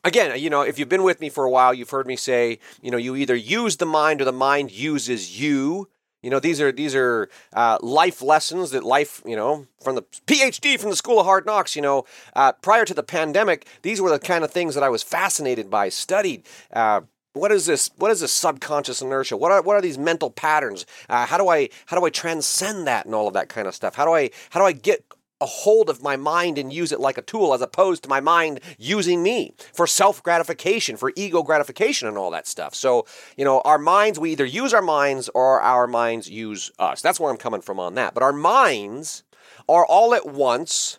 again, 0.04 0.38
you 0.40 0.50
know, 0.50 0.62
if 0.62 0.78
you've 0.78 0.88
been 0.88 1.02
with 1.02 1.20
me 1.20 1.28
for 1.28 1.44
a 1.44 1.50
while, 1.50 1.72
you've 1.72 1.90
heard 1.90 2.06
me 2.06 2.16
say, 2.16 2.58
you 2.82 2.90
know, 2.90 2.96
you 2.96 3.14
either 3.16 3.36
use 3.36 3.76
the 3.76 3.86
mind 3.86 4.20
or 4.20 4.24
the 4.24 4.32
mind 4.32 4.72
uses 4.72 5.40
you. 5.40 5.88
You 6.22 6.30
know, 6.30 6.40
these 6.40 6.60
are 6.60 6.70
these 6.70 6.94
are 6.94 7.28
uh, 7.54 7.78
life 7.80 8.20
lessons 8.20 8.70
that 8.72 8.84
life, 8.84 9.22
you 9.24 9.36
know, 9.36 9.66
from 9.82 9.94
the 9.94 10.02
PhD 10.26 10.78
from 10.78 10.90
the 10.90 10.96
School 10.96 11.18
of 11.18 11.26
Hard 11.26 11.46
Knocks. 11.46 11.74
You 11.74 11.82
know, 11.82 12.04
uh, 12.34 12.52
prior 12.52 12.84
to 12.84 12.94
the 12.94 13.02
pandemic, 13.02 13.66
these 13.82 14.00
were 14.00 14.10
the 14.10 14.18
kind 14.18 14.44
of 14.44 14.50
things 14.50 14.74
that 14.74 14.84
I 14.84 14.88
was 14.88 15.02
fascinated 15.02 15.70
by, 15.70 15.88
studied. 15.88 16.44
Uh, 16.72 17.02
what 17.32 17.52
is 17.52 17.66
this? 17.66 17.90
What 17.96 18.10
is 18.10 18.20
this 18.20 18.32
subconscious 18.32 19.00
inertia? 19.00 19.36
What 19.36 19.52
are 19.52 19.62
what 19.62 19.76
are 19.76 19.80
these 19.80 19.98
mental 19.98 20.30
patterns? 20.30 20.84
Uh, 21.08 21.26
how 21.26 21.38
do 21.38 21.48
I 21.48 21.68
how 21.86 21.98
do 21.98 22.04
I 22.04 22.10
transcend 22.10 22.86
that 22.86 23.06
and 23.06 23.14
all 23.14 23.28
of 23.28 23.34
that 23.34 23.48
kind 23.48 23.66
of 23.66 23.74
stuff? 23.74 23.94
How 23.94 24.04
do 24.04 24.12
I 24.12 24.30
how 24.50 24.60
do 24.60 24.66
I 24.66 24.72
get 24.72 25.04
a 25.40 25.46
hold 25.46 25.88
of 25.88 26.02
my 26.02 26.16
mind 26.16 26.58
and 26.58 26.72
use 26.72 26.92
it 26.92 27.00
like 27.00 27.18
a 27.18 27.22
tool 27.22 27.54
as 27.54 27.60
opposed 27.60 28.02
to 28.02 28.08
my 28.08 28.20
mind 28.20 28.60
using 28.78 29.22
me 29.22 29.54
for 29.72 29.86
self 29.86 30.22
gratification, 30.22 30.96
for 30.96 31.12
ego 31.16 31.42
gratification, 31.42 32.08
and 32.08 32.18
all 32.18 32.30
that 32.30 32.46
stuff. 32.46 32.74
So, 32.74 33.06
you 33.36 33.44
know, 33.44 33.60
our 33.64 33.78
minds, 33.78 34.18
we 34.18 34.32
either 34.32 34.44
use 34.44 34.74
our 34.74 34.82
minds 34.82 35.30
or 35.34 35.60
our 35.60 35.86
minds 35.86 36.28
use 36.28 36.70
us. 36.78 37.00
That's 37.00 37.18
where 37.18 37.30
I'm 37.30 37.38
coming 37.38 37.62
from 37.62 37.80
on 37.80 37.94
that. 37.94 38.14
But 38.14 38.22
our 38.22 38.32
minds 38.32 39.22
are 39.68 39.86
all 39.86 40.14
at 40.14 40.26
once 40.26 40.98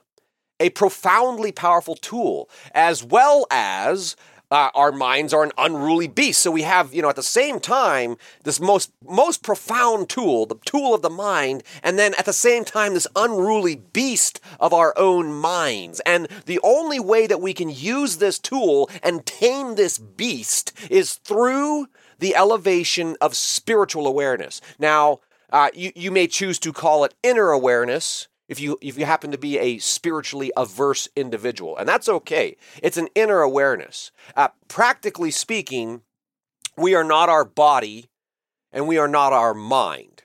a 0.60 0.70
profoundly 0.70 1.52
powerful 1.52 1.96
tool, 1.96 2.50
as 2.74 3.04
well 3.04 3.48
as 3.50 4.16
uh, 4.52 4.70
our 4.76 4.92
minds 4.92 5.34
are 5.34 5.44
an 5.44 5.52
unruly 5.58 6.08
beast. 6.08 6.42
So 6.42 6.52
we 6.52 6.64
have, 6.64 6.94
you 6.94 7.02
know, 7.02 7.10
at 7.10 7.16
the 7.16 7.24
same 7.24 7.60
time, 7.60 8.18
this 8.44 8.60
most 8.60 8.92
most 9.08 9.42
profound 9.42 10.10
tool, 10.10 10.46
the 10.46 10.60
tool 10.66 10.94
of 10.94 11.02
the 11.02 11.10
mind, 11.10 11.64
and 11.82 11.98
then 11.98 12.14
at 12.16 12.26
the 12.26 12.34
same 12.34 12.66
time, 12.66 12.94
this 12.94 13.08
unruly 13.16 13.76
beast 13.76 14.42
of 14.60 14.74
our 14.74 14.94
own 14.98 15.32
minds. 15.34 16.02
And 16.06 16.28
the 16.46 16.60
only 16.64 17.00
way 17.00 17.28
that 17.28 17.42
we 17.42 17.54
can 17.54 17.70
use 17.70 18.18
this 18.18 18.38
tool 18.38 18.90
and 19.02 19.26
tame 19.26 19.76
this 19.76 19.98
beast 19.98 20.74
is 20.90 21.16
through 21.16 21.88
the 22.20 22.36
elevation 22.36 23.16
of 23.22 23.36
spiritual 23.36 24.06
awareness. 24.06 24.62
Now, 24.78 25.22
uh, 25.52 25.70
you, 25.74 25.92
you 25.96 26.12
may 26.12 26.28
choose 26.28 26.60
to 26.60 26.72
call 26.72 27.04
it 27.04 27.14
inner 27.24 27.50
awareness 27.52 28.28
if 28.52 28.60
you 28.60 28.78
if 28.82 29.00
you 29.00 29.06
happen 29.06 29.32
to 29.32 29.38
be 29.38 29.58
a 29.58 29.78
spiritually 29.78 30.52
averse 30.58 31.08
individual, 31.16 31.78
and 31.78 31.88
that's 31.88 32.10
okay. 32.10 32.58
It's 32.84 32.98
an 32.98 33.08
inner 33.16 33.40
awareness. 33.40 34.12
Uh, 34.36 34.50
practically 34.68 35.32
speaking, 35.32 36.02
we 36.78 36.94
are 36.94 37.06
not 37.06 37.30
our 37.30 37.46
body, 37.46 38.10
and 38.74 38.90
we 38.90 38.98
are 38.98 39.08
not 39.08 39.32
our 39.32 39.54
mind. 39.54 40.24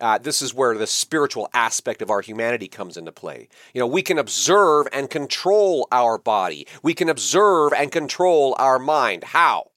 Uh, 0.00 0.16
this 0.16 0.40
is 0.40 0.54
where 0.54 0.76
the 0.76 0.86
spiritual 0.86 1.50
aspect 1.52 2.00
of 2.00 2.10
our 2.10 2.22
humanity 2.22 2.66
comes 2.66 2.96
into 2.96 3.12
play. 3.12 3.48
You 3.74 3.80
know, 3.80 3.86
we 3.86 4.02
can 4.02 4.18
observe 4.18 4.86
and 4.90 5.10
control 5.10 5.86
our 5.92 6.16
body. 6.16 6.66
We 6.82 6.94
can 6.94 7.10
observe 7.10 7.74
and 7.74 7.92
control 7.92 8.56
our 8.58 8.78
mind. 8.78 9.24
How? 9.24 9.70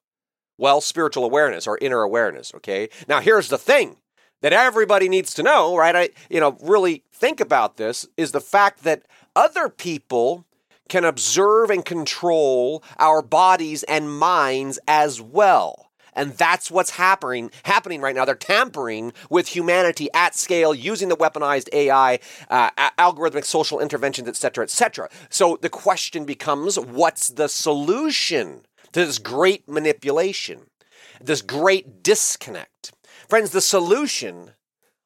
Well, 0.57 0.79
spiritual 0.79 1.25
awareness 1.25 1.67
or 1.67 1.77
inner 1.81 2.01
awareness, 2.01 2.53
okay? 2.55 2.89
Now, 3.09 3.19
here's 3.19 3.49
the 3.49 3.57
thing 3.57 3.97
that 4.41 4.53
everybody 4.53 5.09
needs 5.09 5.33
to 5.35 5.43
know, 5.43 5.75
right? 5.75 5.95
I, 5.95 6.09
you 6.29 6.39
know, 6.39 6.57
really 6.61 7.03
think 7.11 7.39
about 7.39 7.77
this 7.77 8.07
is 8.17 8.31
the 8.31 8.41
fact 8.41 8.83
that 8.83 9.03
other 9.35 9.69
people 9.69 10.45
can 10.87 11.05
observe 11.05 11.69
and 11.69 11.85
control 11.85 12.83
our 12.97 13.21
bodies 13.21 13.83
and 13.83 14.11
minds 14.11 14.79
as 14.87 15.21
well. 15.21 15.89
And 16.13 16.33
that's 16.33 16.69
what's 16.69 16.89
happening 16.91 17.51
happening 17.63 18.01
right 18.01 18.15
now. 18.15 18.25
They're 18.25 18.35
tampering 18.35 19.13
with 19.29 19.47
humanity 19.47 20.09
at 20.13 20.35
scale 20.35 20.73
using 20.73 21.07
the 21.07 21.15
weaponized 21.15 21.69
AI, 21.71 22.19
uh, 22.49 22.71
algorithmic 22.97 23.45
social 23.45 23.79
interventions, 23.79 24.27
etc., 24.27 24.63
etc. 24.63 25.09
So 25.29 25.57
the 25.61 25.69
question 25.69 26.25
becomes, 26.25 26.77
what's 26.77 27.29
the 27.29 27.47
solution 27.47 28.63
to 28.91 29.05
this 29.05 29.19
great 29.19 29.69
manipulation, 29.69 30.61
this 31.21 31.41
great 31.41 32.03
disconnect? 32.03 32.91
Friends, 33.29 33.51
the 33.51 33.61
solution, 33.61 34.53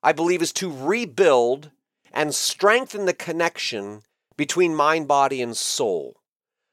I 0.02 0.14
believe, 0.14 0.42
is 0.42 0.54
to 0.54 0.72
rebuild 0.72 1.72
and 2.14 2.34
strengthen 2.34 3.06
the 3.06 3.14
connection 3.14 4.04
between 4.38 4.74
mind, 4.74 5.10
body, 5.10 5.42
and 5.42 5.58
soul. 5.58 6.16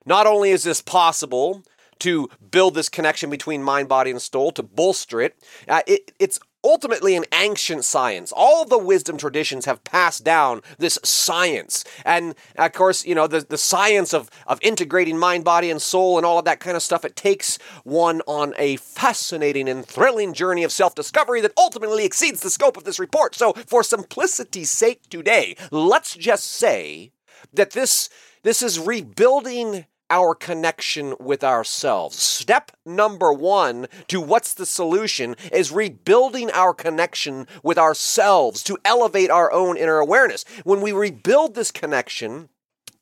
Not 0.06 0.28
only 0.28 0.50
is 0.50 0.62
this 0.62 0.80
possible 0.80 1.64
to 1.98 2.30
build 2.52 2.74
this 2.74 2.88
connection 2.88 3.30
between 3.30 3.64
mind, 3.64 3.88
body, 3.88 4.12
and 4.12 4.22
soul, 4.22 4.52
to 4.52 4.62
bolster 4.62 5.20
it, 5.20 5.36
uh, 5.66 5.82
it 5.88 6.12
it's 6.20 6.38
ultimately 6.62 7.16
an 7.16 7.24
ancient 7.32 7.84
science. 7.84 8.32
All 8.34 8.64
the 8.64 8.78
wisdom 8.78 9.16
traditions 9.16 9.64
have 9.64 9.84
passed 9.84 10.24
down 10.24 10.62
this 10.78 10.98
science. 11.04 11.84
And 12.04 12.34
of 12.56 12.72
course, 12.72 13.04
you 13.04 13.14
know, 13.14 13.26
the, 13.26 13.40
the 13.40 13.58
science 13.58 14.12
of, 14.12 14.30
of 14.46 14.58
integrating 14.62 15.18
mind, 15.18 15.44
body, 15.44 15.70
and 15.70 15.80
soul 15.80 16.16
and 16.16 16.26
all 16.26 16.38
of 16.38 16.44
that 16.44 16.60
kind 16.60 16.76
of 16.76 16.82
stuff, 16.82 17.04
it 17.04 17.16
takes 17.16 17.58
one 17.84 18.20
on 18.26 18.54
a 18.58 18.76
fascinating 18.76 19.68
and 19.68 19.84
thrilling 19.84 20.32
journey 20.32 20.64
of 20.64 20.72
self 20.72 20.94
discovery 20.94 21.40
that 21.40 21.52
ultimately 21.56 22.04
exceeds 22.04 22.40
the 22.40 22.50
scope 22.50 22.76
of 22.76 22.84
this 22.84 22.98
report. 22.98 23.34
So, 23.34 23.52
for 23.66 23.82
simplicity's 23.82 24.70
sake 24.70 25.08
today, 25.08 25.56
let's 25.70 26.14
just 26.16 26.46
say 26.46 27.12
that 27.52 27.70
this, 27.70 28.08
this 28.42 28.62
is 28.62 28.78
rebuilding 28.78 29.86
our 30.10 30.34
connection 30.34 31.14
with 31.18 31.42
ourselves. 31.42 32.20
Step 32.22 32.72
number 32.84 33.32
one 33.32 33.86
to 34.08 34.20
what's 34.20 34.52
the 34.52 34.66
solution 34.66 35.36
is 35.52 35.72
rebuilding 35.72 36.50
our 36.50 36.74
connection 36.74 37.46
with 37.62 37.78
ourselves 37.78 38.62
to 38.64 38.76
elevate 38.84 39.30
our 39.30 39.50
own 39.52 39.76
inner 39.76 39.98
awareness. 39.98 40.44
When 40.64 40.80
we 40.80 40.92
rebuild 40.92 41.54
this 41.54 41.70
connection, 41.70 42.48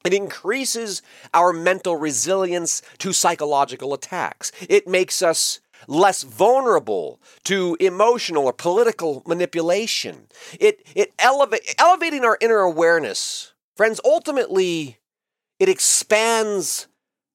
it 0.05 0.15
increases 0.15 1.03
our 1.35 1.53
mental 1.53 1.97
resilience 1.97 2.83
to 2.99 3.13
psychological 3.13 3.93
attacks. 3.95 4.53
It 4.69 4.87
makes 4.87 5.23
us 5.23 5.61
less 5.87 6.23
vulnerable 6.23 7.21
to 7.45 7.77
emotional 7.81 8.47
or 8.47 8.53
political 8.53 9.23
manipulation. 9.27 10.29
It, 10.59 10.83
it 10.95 11.13
elevate, 11.19 11.75
elevating 11.79 12.25
our 12.25 12.39
inner 12.41 12.61
awareness, 12.61 13.53
friends, 13.77 14.01
ultimately, 14.05 14.99
it 15.59 15.69
expands 15.69 16.87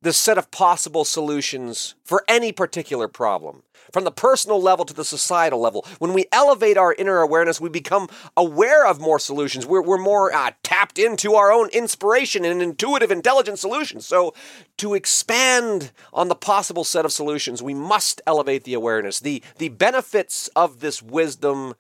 the 0.03 0.13
set 0.13 0.38
of 0.38 0.51
possible 0.51 1.05
solutions 1.05 1.95
for 2.03 2.24
any 2.27 2.51
particular 2.51 3.07
problem, 3.07 3.63
from 3.91 4.03
the 4.03 4.12
personal 4.12 4.62
level 4.62 4.83
to 4.83 4.93
the 4.93 5.05
societal 5.05 5.62
level. 5.62 5.86
When 5.98 6.12
we 6.12 6.25
elevate 6.33 6.77
our 6.77 6.93
inner 6.93 7.19
awareness, 7.19 7.62
we 7.62 7.69
become 7.69 8.10
aware 8.36 8.86
of 8.86 9.00
more 9.00 9.17
solutions. 9.17 9.65
We're, 9.65 9.81
we're 9.81 9.98
more 9.98 10.33
uh, 10.33 10.51
tapped 10.62 11.00
into 11.00 11.36
our 11.36 11.53
own 11.53 11.69
inspiration 11.69 12.43
and 12.43 12.62
intuitive, 12.62 13.12
intelligent 13.12 13.60
solutions. 13.60 14.05
So, 14.05 14.33
to 14.77 14.93
expand 14.93 15.91
on 16.12 16.27
the 16.27 16.36
possible 16.36 16.83
set 16.83 17.05
of 17.05 17.13
solutions, 17.13 17.63
we 17.63 17.74
must 17.74 18.22
elevate 18.27 18.65
the 18.65 18.74
awareness. 18.74 19.22
The, 19.22 19.41
the 19.57 19.69
benefits 19.69 20.50
of 20.50 20.81
this 20.81 21.01
wisdom 21.01 21.75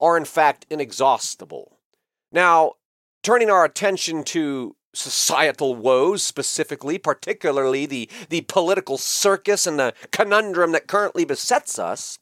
are, 0.00 0.16
in 0.16 0.24
fact, 0.24 0.66
inexhaustible. 0.70 1.78
Now, 2.30 2.74
turning 3.24 3.50
our 3.50 3.64
attention 3.64 4.22
to 4.24 4.76
societal 4.94 5.74
woes 5.74 6.22
specifically, 6.22 6.98
particularly 6.98 7.86
the, 7.86 8.08
the 8.28 8.42
political 8.42 8.98
circus 8.98 9.66
and 9.66 9.78
the 9.78 9.94
conundrum 10.10 10.72
that 10.72 10.86
currently 10.86 11.24
besets 11.24 11.78
us, 11.78 12.18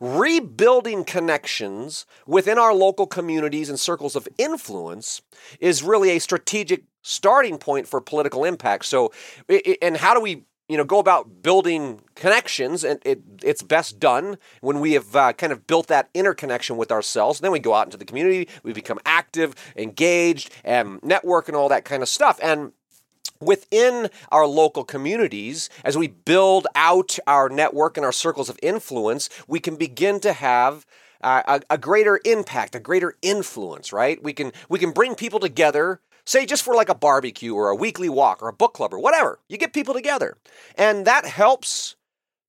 rebuilding 0.00 1.04
connections 1.04 2.06
within 2.26 2.58
our 2.58 2.74
local 2.74 3.06
communities 3.06 3.68
and 3.68 3.80
circles 3.80 4.14
of 4.14 4.28
influence 4.38 5.22
is 5.60 5.82
really 5.82 6.10
a 6.10 6.18
strategic 6.20 6.84
starting 7.02 7.58
point 7.58 7.86
for 7.88 8.00
political 8.00 8.44
impact. 8.44 8.84
So, 8.84 9.12
and 9.82 9.96
how 9.96 10.14
do 10.14 10.20
we 10.20 10.44
you 10.68 10.76
know 10.76 10.84
go 10.84 10.98
about 10.98 11.42
building 11.42 12.00
connections 12.14 12.84
and 12.84 13.00
it, 13.04 13.22
it's 13.42 13.62
best 13.62 13.98
done 13.98 14.38
when 14.60 14.80
we 14.80 14.92
have 14.92 15.14
uh, 15.14 15.32
kind 15.32 15.52
of 15.52 15.66
built 15.66 15.88
that 15.88 16.08
interconnection 16.14 16.76
with 16.76 16.90
ourselves 16.90 17.40
then 17.40 17.52
we 17.52 17.58
go 17.58 17.74
out 17.74 17.86
into 17.86 17.96
the 17.96 18.04
community 18.04 18.48
we 18.62 18.72
become 18.72 18.98
active 19.04 19.54
engaged 19.76 20.50
and 20.64 21.02
network 21.02 21.48
and 21.48 21.56
all 21.56 21.68
that 21.68 21.84
kind 21.84 22.02
of 22.02 22.08
stuff 22.08 22.38
and 22.42 22.72
within 23.40 24.08
our 24.30 24.46
local 24.46 24.84
communities 24.84 25.68
as 25.84 25.98
we 25.98 26.06
build 26.06 26.66
out 26.74 27.18
our 27.26 27.48
network 27.48 27.96
and 27.96 28.06
our 28.06 28.12
circles 28.12 28.48
of 28.48 28.58
influence 28.62 29.28
we 29.46 29.60
can 29.60 29.76
begin 29.76 30.18
to 30.20 30.32
have 30.32 30.86
uh, 31.20 31.58
a, 31.70 31.74
a, 31.74 31.78
greater 31.78 32.20
impact, 32.26 32.74
a 32.74 32.78
greater 32.78 33.14
influence, 33.22 33.94
right? 33.94 34.22
We 34.22 34.34
can 34.34 34.52
we 34.68 34.78
can 34.78 34.90
bring 34.90 35.14
people 35.14 35.40
together 35.40 36.00
Say 36.26 36.46
just 36.46 36.62
for 36.62 36.74
like 36.74 36.88
a 36.88 36.94
barbecue 36.94 37.54
or 37.54 37.68
a 37.68 37.76
weekly 37.76 38.08
walk 38.08 38.42
or 38.42 38.48
a 38.48 38.52
book 38.52 38.74
club 38.74 38.94
or 38.94 38.98
whatever. 38.98 39.40
You 39.48 39.58
get 39.58 39.72
people 39.72 39.94
together. 39.94 40.36
And 40.76 41.06
that 41.06 41.26
helps 41.26 41.96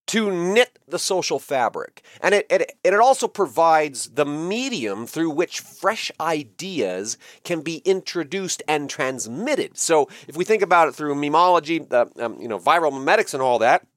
to 0.07 0.31
knit 0.31 0.77
the 0.87 0.99
social 0.99 1.39
fabric. 1.39 2.03
And 2.21 2.35
it, 2.35 2.45
it, 2.49 2.77
it 2.83 2.93
also 2.93 3.27
provides 3.27 4.09
the 4.09 4.25
medium 4.25 5.07
through 5.07 5.31
which 5.31 5.59
fresh 5.59 6.11
ideas 6.19 7.17
can 7.43 7.61
be 7.61 7.77
introduced 7.77 8.61
and 8.67 8.89
transmitted. 8.89 9.77
So 9.77 10.07
if 10.27 10.37
we 10.37 10.45
think 10.45 10.61
about 10.61 10.87
it 10.87 10.95
through 10.95 11.15
memology, 11.15 11.91
uh, 11.91 12.05
um, 12.23 12.39
you 12.39 12.47
know, 12.47 12.59
viral 12.59 12.91
memetics 12.91 13.33
and 13.33 13.41
all 13.41 13.59
that, 13.59 13.87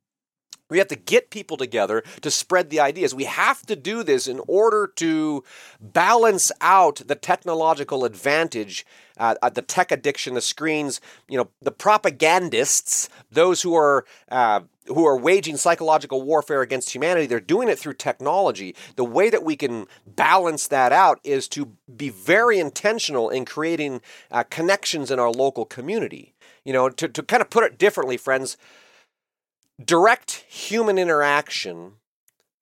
we 0.68 0.78
have 0.78 0.88
to 0.88 0.96
get 0.96 1.30
people 1.30 1.56
together 1.56 2.02
to 2.20 2.30
spread 2.30 2.70
the 2.70 2.80
ideas. 2.80 3.14
We 3.14 3.25
have 3.25 3.64
to 3.66 3.76
do 3.76 4.02
this 4.02 4.26
in 4.26 4.40
order 4.46 4.87
to 4.96 5.44
balance 5.80 6.52
out 6.60 7.02
the 7.06 7.14
technological 7.14 8.04
advantage, 8.04 8.87
uh, 9.16 9.34
the 9.48 9.62
tech 9.62 9.90
addiction, 9.90 10.34
the 10.34 10.40
screens, 10.40 11.00
you 11.28 11.38
know, 11.38 11.48
the 11.60 11.70
propagandists, 11.70 13.08
those 13.30 13.62
who 13.62 13.75
are 13.75 14.04
uh, 14.30 14.60
who 14.87 15.06
are 15.06 15.18
waging 15.18 15.56
psychological 15.56 16.22
warfare 16.22 16.62
against 16.62 16.94
humanity. 16.94 17.26
They're 17.26 17.40
doing 17.40 17.68
it 17.68 17.78
through 17.78 17.94
technology. 17.94 18.75
The 18.96 19.04
way 19.04 19.28
that 19.28 19.44
we 19.44 19.54
can 19.54 19.87
balance 20.06 20.66
that 20.68 20.92
out 20.92 21.20
is 21.22 21.46
to 21.48 21.72
be 21.94 22.08
very 22.08 22.58
intentional 22.58 23.28
in 23.28 23.44
creating 23.44 24.00
uh, 24.30 24.44
connections 24.44 25.10
in 25.10 25.18
our 25.18 25.30
local 25.30 25.66
community. 25.66 26.34
You 26.64 26.72
know, 26.72 26.88
to, 26.90 27.08
to 27.08 27.22
kind 27.22 27.40
of 27.40 27.50
put 27.50 27.64
it 27.64 27.78
differently, 27.78 28.16
friends 28.16 28.56
direct 29.82 30.44
human 30.49 30.99
interaction 30.99 31.92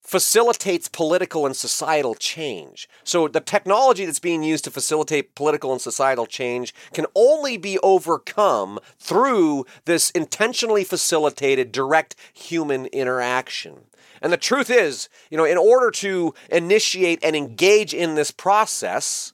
facilitates 0.03 0.87
political 0.89 1.47
and 1.47 1.57
societal 1.57 2.15
change. 2.15 2.89
So 3.03 3.27
the 3.27 3.41
technology 3.41 4.05
that's 4.05 4.21
being 4.21 4.45
used 4.45 4.63
to 4.65 4.71
facilitate 4.71 5.35
political 5.35 5.73
and 5.73 5.81
societal 5.81 6.27
change 6.27 6.73
can 6.93 7.07
only 7.17 7.57
be 7.57 7.79
overcome 7.81 8.79
through 9.01 9.67
this 9.85 10.11
intentionally 10.11 10.85
facilitated 10.85 11.73
direct 11.73 12.15
human 12.33 12.87
interaction. 12.87 13.87
And 14.23 14.33
the 14.33 14.37
truth 14.37 14.71
is, 14.71 15.09
you 15.29 15.37
know, 15.37 15.45
in 15.45 15.59
order 15.59 15.91
to 15.91 16.35
initiate 16.51 17.19
and 17.25 17.35
engage 17.35 17.93
in 17.93 18.15
this 18.15 18.31
process, 18.31 19.33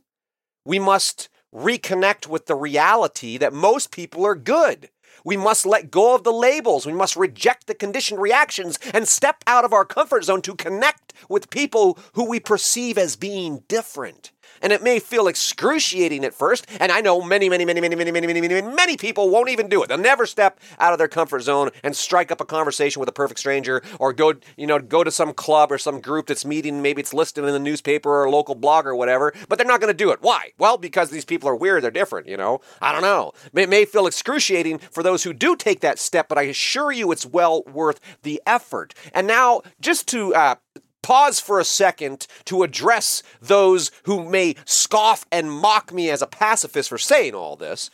we 0.65 0.79
must 0.79 1.29
reconnect 1.55 2.27
with 2.27 2.47
the 2.47 2.55
reality 2.55 3.37
that 3.37 3.53
most 3.53 3.91
people 3.91 4.25
are 4.25 4.35
good. 4.35 4.89
We 5.25 5.37
must 5.37 5.67
let 5.67 5.91
go 5.91 6.15
of 6.15 6.25
the 6.25 6.33
labels. 6.33 6.87
We 6.87 6.93
must 6.93 7.17
reject 7.17 7.67
the 7.67 7.75
conditioned 7.75 8.21
reactions 8.21 8.79
and 8.93 9.07
step 9.07 9.43
out 9.47 9.65
of 9.65 9.73
our 9.73 9.85
comfort 9.85 10.25
zone 10.25 10.43
to 10.43 10.55
connect 10.55 11.13
with 11.29 11.51
people 11.51 11.99
who 12.15 12.29
we 12.29 12.41
perceive 12.41 12.99
as 12.99 13.17
being 13.17 13.63
different 13.69 14.33
and 14.63 14.73
it 14.73 14.83
may 14.83 14.99
feel 14.99 15.27
excruciating 15.27 16.25
at 16.25 16.35
first. 16.35 16.67
And 16.81 16.91
I 16.91 17.01
know 17.01 17.21
many, 17.21 17.49
many, 17.49 17.65
many, 17.65 17.81
many, 17.81 17.97
many, 17.97 18.11
many, 18.11 18.27
many, 18.27 18.41
many, 18.41 18.63
many 18.63 18.97
people 18.97 19.29
won't 19.29 19.51
even 19.51 19.69
do 19.69 19.83
it. 19.83 19.89
They'll 19.89 19.99
never 19.99 20.27
step 20.27 20.61
out 20.79 20.93
of 20.93 20.99
their 20.99 21.09
comfort 21.09 21.41
zone 21.41 21.71
and 21.83 21.97
strike 21.97 22.31
up 22.31 22.41
a 22.41 22.45
conversation 22.45 23.01
with 23.01 23.09
a 23.09 23.13
perfect 23.13 23.41
stranger, 23.41 23.83
or 23.99 24.13
go, 24.13 24.35
you 24.57 24.67
know, 24.67 24.79
go 24.79 25.05
to 25.05 25.11
some 25.11 25.35
club 25.35 25.73
or 25.73 25.79
some 25.79 26.01
group 26.01 26.27
that's 26.27 26.45
meeting. 26.45 26.83
Maybe 26.83 27.01
it's 27.01 27.13
listed 27.13 27.45
in 27.45 27.53
the 27.53 27.59
newspaper 27.59 28.11
or 28.11 28.25
a 28.25 28.31
local 28.31 28.55
blog 28.55 28.87
or 28.87 28.95
whatever. 28.95 29.33
But 29.49 29.59
they're 29.59 29.67
not 29.67 29.81
going 29.81 29.93
to 29.93 29.97
do 29.97 30.11
it. 30.11 30.19
Why? 30.23 30.53
Well, 30.59 30.79
because 30.79 31.11
these 31.11 31.25
people 31.25 31.49
are 31.49 31.57
weird. 31.57 31.83
They're 31.83 31.91
different. 31.91 32.29
You 32.29 32.37
know. 32.37 32.61
I 32.81 32.93
don't 32.93 33.03
know. 33.03 33.33
It 33.55 33.69
may 33.69 33.85
feel 33.85 34.07
excruciating 34.07 34.79
for 34.79 35.03
those 35.03 35.25
who 35.25 35.33
do 35.33 35.57
take 35.57 35.81
that 35.81 35.99
step, 35.99 36.29
but 36.29 36.39
I 36.39 36.43
assure 36.43 36.93
you, 36.93 37.13
it's 37.13 37.27
well 37.27 37.63
worth 37.65 38.01
the 38.23 38.41
effort. 38.47 38.95
And 39.13 39.27
now, 39.27 39.63
just 39.81 40.09
to 40.09 40.35
uh, 40.35 40.55
pause 41.03 41.41
for 41.41 41.61
a 41.61 41.65
second 41.65 42.27
to 42.47 42.63
address 42.63 43.23
those 43.41 43.91
who 44.05 44.29
may 44.29 44.55
scoff 44.65 45.27
and 45.31 45.51
mock 45.51 45.93
me 45.93 46.11
as 46.11 46.23
a 46.23 46.27
pacifist 46.27 46.89
for 46.89 46.99
saying 46.99 47.35
all 47.35 47.57
this. 47.57 47.91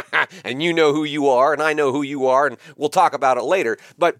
and 0.44 0.62
you 0.62 0.72
know 0.72 0.92
who 0.92 1.04
you 1.04 1.28
are, 1.28 1.52
and 1.52 1.62
I 1.62 1.72
know 1.72 1.92
who 1.92 2.02
you 2.02 2.26
are, 2.26 2.46
and 2.46 2.56
we'll 2.76 2.88
talk 2.88 3.14
about 3.14 3.38
it 3.38 3.44
later. 3.44 3.78
But 3.96 4.16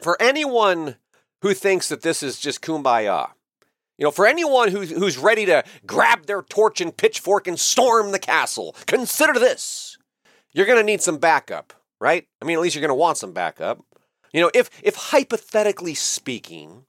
for 0.00 0.20
anyone 0.20 0.96
who 1.42 1.54
thinks 1.54 1.88
that 1.88 2.02
this 2.02 2.22
is 2.22 2.38
just 2.38 2.62
kumbaya, 2.62 3.30
you 3.98 4.04
know, 4.04 4.10
for 4.10 4.26
anyone 4.26 4.68
who's, 4.70 4.90
who's 4.90 5.18
ready 5.18 5.46
to 5.46 5.62
grab 5.86 6.26
their 6.26 6.42
torch 6.42 6.80
and 6.80 6.96
pitchfork 6.96 7.46
and 7.46 7.58
storm 7.58 8.10
the 8.10 8.18
castle, 8.18 8.74
consider 8.86 9.34
this. 9.34 9.96
You're 10.52 10.66
going 10.66 10.78
to 10.78 10.84
need 10.84 11.02
some 11.02 11.18
backup, 11.18 11.72
right? 12.00 12.26
I 12.40 12.44
mean, 12.44 12.56
at 12.56 12.62
least 12.62 12.74
you're 12.74 12.80
going 12.80 12.88
to 12.88 12.94
want 12.94 13.18
some 13.18 13.32
backup. 13.32 13.84
You 14.32 14.40
know, 14.40 14.50
if, 14.54 14.70
if 14.82 14.96
hypothetically 14.96 15.94
speaking, 15.94 16.86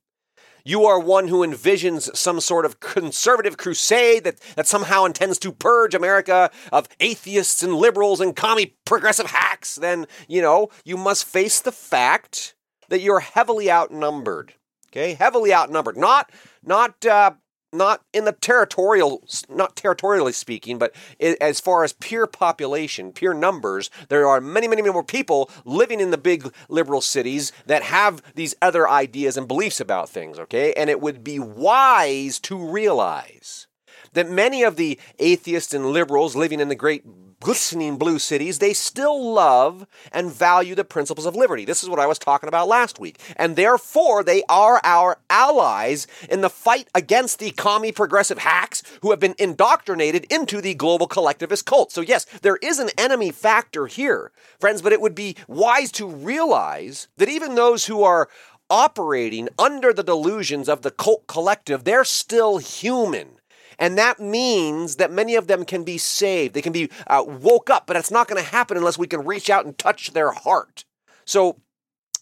you 0.65 0.85
are 0.85 0.99
one 0.99 1.27
who 1.27 1.45
envisions 1.45 2.15
some 2.15 2.39
sort 2.39 2.65
of 2.65 2.79
conservative 2.79 3.57
crusade 3.57 4.23
that, 4.23 4.39
that 4.55 4.67
somehow 4.67 5.05
intends 5.05 5.37
to 5.39 5.51
purge 5.51 5.93
America 5.93 6.49
of 6.71 6.87
atheists 6.99 7.61
and 7.63 7.75
liberals 7.75 8.21
and 8.21 8.35
commie 8.35 8.75
progressive 8.85 9.27
hacks. 9.27 9.75
Then, 9.75 10.07
you 10.27 10.41
know, 10.41 10.69
you 10.85 10.97
must 10.97 11.25
face 11.25 11.59
the 11.59 11.71
fact 11.71 12.55
that 12.89 13.01
you're 13.01 13.19
heavily 13.19 13.71
outnumbered. 13.71 14.53
Okay, 14.91 15.15
heavily 15.15 15.53
outnumbered. 15.53 15.97
Not, 15.97 16.31
not 16.63 17.03
uh, 17.05 17.31
not 17.73 18.03
in 18.13 18.25
the 18.25 18.31
territorial, 18.31 19.23
not 19.49 19.75
territorially 19.75 20.31
speaking, 20.31 20.77
but 20.77 20.93
as 21.19 21.59
far 21.59 21.83
as 21.83 21.93
pure 21.93 22.27
population, 22.27 23.11
pure 23.11 23.33
numbers, 23.33 23.89
there 24.09 24.27
are 24.27 24.39
many, 24.39 24.67
many, 24.67 24.81
many 24.81 24.93
more 24.93 25.03
people 25.03 25.49
living 25.65 25.99
in 25.99 26.11
the 26.11 26.17
big 26.17 26.53
liberal 26.69 27.01
cities 27.01 27.51
that 27.65 27.83
have 27.83 28.21
these 28.35 28.55
other 28.61 28.89
ideas 28.89 29.37
and 29.37 29.47
beliefs 29.47 29.79
about 29.79 30.09
things, 30.09 30.37
okay? 30.39 30.73
And 30.73 30.89
it 30.89 31.01
would 31.01 31.23
be 31.23 31.39
wise 31.39 32.39
to 32.41 32.57
realize 32.57 33.67
that 34.13 34.29
many 34.29 34.63
of 34.63 34.75
the 34.75 34.99
atheists 35.19 35.73
and 35.73 35.87
liberals 35.87 36.35
living 36.35 36.59
in 36.59 36.69
the 36.69 36.75
great 36.75 37.03
glistening 37.43 37.97
blue 37.97 38.17
cities, 38.19 38.59
they 38.59 38.73
still 38.73 39.33
love 39.33 39.85
and 40.11 40.31
value 40.31 40.75
the 40.75 40.85
principles 40.85 41.25
of 41.25 41.35
liberty. 41.35 41.65
This 41.65 41.83
is 41.83 41.89
what 41.89 41.99
I 41.99 42.07
was 42.07 42.17
talking 42.17 42.47
about 42.47 42.69
last 42.69 42.99
week. 42.99 43.19
And 43.35 43.55
therefore, 43.55 44.23
they 44.23 44.43
are 44.47 44.79
our 44.83 45.19
allies 45.29 46.07
in 46.29 46.39
the 46.39 46.49
fight 46.49 46.87
against 46.95 47.39
the 47.39 47.51
commie 47.51 47.91
progressive 47.91 48.39
hacks 48.39 48.81
who 49.01 49.11
have 49.11 49.19
been 49.19 49.35
indoctrinated 49.37 50.25
into 50.31 50.61
the 50.61 50.73
global 50.73 51.05
collectivist 51.05 51.65
cult. 51.65 51.91
So, 51.91 51.99
yes, 51.99 52.23
there 52.41 52.57
is 52.61 52.79
an 52.79 52.89
enemy 52.97 53.31
factor 53.31 53.87
here, 53.87 54.31
friends, 54.59 54.81
but 54.81 54.93
it 54.93 55.01
would 55.01 55.15
be 55.15 55.35
wise 55.47 55.91
to 55.93 56.07
realize 56.07 57.09
that 57.17 57.29
even 57.29 57.55
those 57.55 57.85
who 57.85 58.03
are 58.03 58.29
operating 58.69 59.49
under 59.59 59.91
the 59.91 60.03
delusions 60.03 60.69
of 60.69 60.81
the 60.81 60.91
cult 60.91 61.27
collective, 61.27 61.83
they're 61.83 62.05
still 62.05 62.57
human. 62.57 63.39
And 63.79 63.97
that 63.97 64.19
means 64.19 64.97
that 64.97 65.11
many 65.11 65.35
of 65.35 65.47
them 65.47 65.65
can 65.65 65.83
be 65.83 65.97
saved. 65.97 66.53
They 66.53 66.61
can 66.61 66.73
be 66.73 66.89
uh, 67.07 67.23
woke 67.25 67.69
up, 67.69 67.87
but 67.87 67.95
it's 67.95 68.11
not 68.11 68.27
going 68.27 68.43
to 68.43 68.49
happen 68.49 68.77
unless 68.77 68.97
we 68.97 69.07
can 69.07 69.25
reach 69.25 69.49
out 69.49 69.65
and 69.65 69.77
touch 69.77 70.11
their 70.11 70.31
heart. 70.31 70.85
So, 71.25 71.57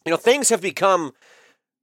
you 0.06 0.12
know, 0.12 0.18
things 0.18 0.50
have 0.50 0.62
become 0.62 1.14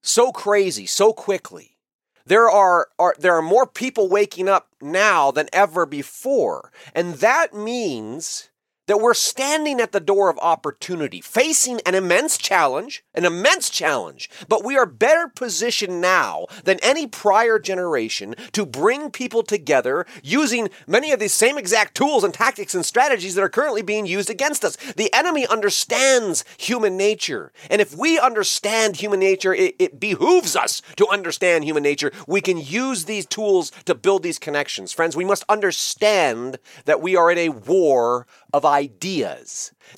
so 0.02 0.32
crazy 0.32 0.86
so 0.86 1.12
quickly. 1.12 1.76
There 2.24 2.50
are, 2.50 2.88
are 2.98 3.14
there 3.18 3.34
are 3.36 3.42
more 3.42 3.66
people 3.66 4.08
waking 4.08 4.48
up 4.48 4.68
now 4.82 5.30
than 5.30 5.48
ever 5.52 5.86
before. 5.86 6.70
And 6.94 7.14
that 7.14 7.54
means 7.54 8.50
that 8.88 9.00
we're 9.00 9.14
standing 9.14 9.80
at 9.80 9.92
the 9.92 10.00
door 10.00 10.28
of 10.28 10.38
opportunity, 10.40 11.20
facing 11.20 11.80
an 11.86 11.94
immense 11.94 12.36
challenge, 12.36 13.04
an 13.14 13.24
immense 13.24 13.70
challenge, 13.70 14.28
but 14.48 14.64
we 14.64 14.76
are 14.76 14.86
better 14.86 15.28
positioned 15.28 16.00
now 16.00 16.46
than 16.64 16.78
any 16.82 17.06
prior 17.06 17.58
generation 17.58 18.34
to 18.52 18.66
bring 18.66 19.10
people 19.10 19.42
together 19.42 20.06
using 20.22 20.68
many 20.86 21.12
of 21.12 21.20
these 21.20 21.34
same 21.34 21.56
exact 21.56 21.94
tools 21.94 22.24
and 22.24 22.34
tactics 22.34 22.74
and 22.74 22.84
strategies 22.84 23.34
that 23.34 23.44
are 23.44 23.48
currently 23.48 23.82
being 23.82 24.06
used 24.06 24.30
against 24.30 24.64
us. 24.64 24.76
The 24.96 25.12
enemy 25.14 25.46
understands 25.46 26.44
human 26.56 26.96
nature. 26.96 27.52
And 27.70 27.80
if 27.80 27.96
we 27.96 28.18
understand 28.18 28.96
human 28.96 29.20
nature, 29.20 29.54
it, 29.54 29.76
it 29.78 30.00
behooves 30.00 30.56
us 30.56 30.80
to 30.96 31.06
understand 31.08 31.64
human 31.64 31.82
nature. 31.82 32.10
We 32.26 32.40
can 32.40 32.56
use 32.56 33.04
these 33.04 33.26
tools 33.26 33.70
to 33.84 33.94
build 33.94 34.22
these 34.22 34.38
connections. 34.38 34.92
Friends, 34.92 35.14
we 35.14 35.24
must 35.24 35.44
understand 35.48 36.58
that 36.86 37.02
we 37.02 37.16
are 37.16 37.30
in 37.30 37.38
a 37.38 37.50
war 37.50 38.26
of 38.52 38.64
ideas, 38.64 38.77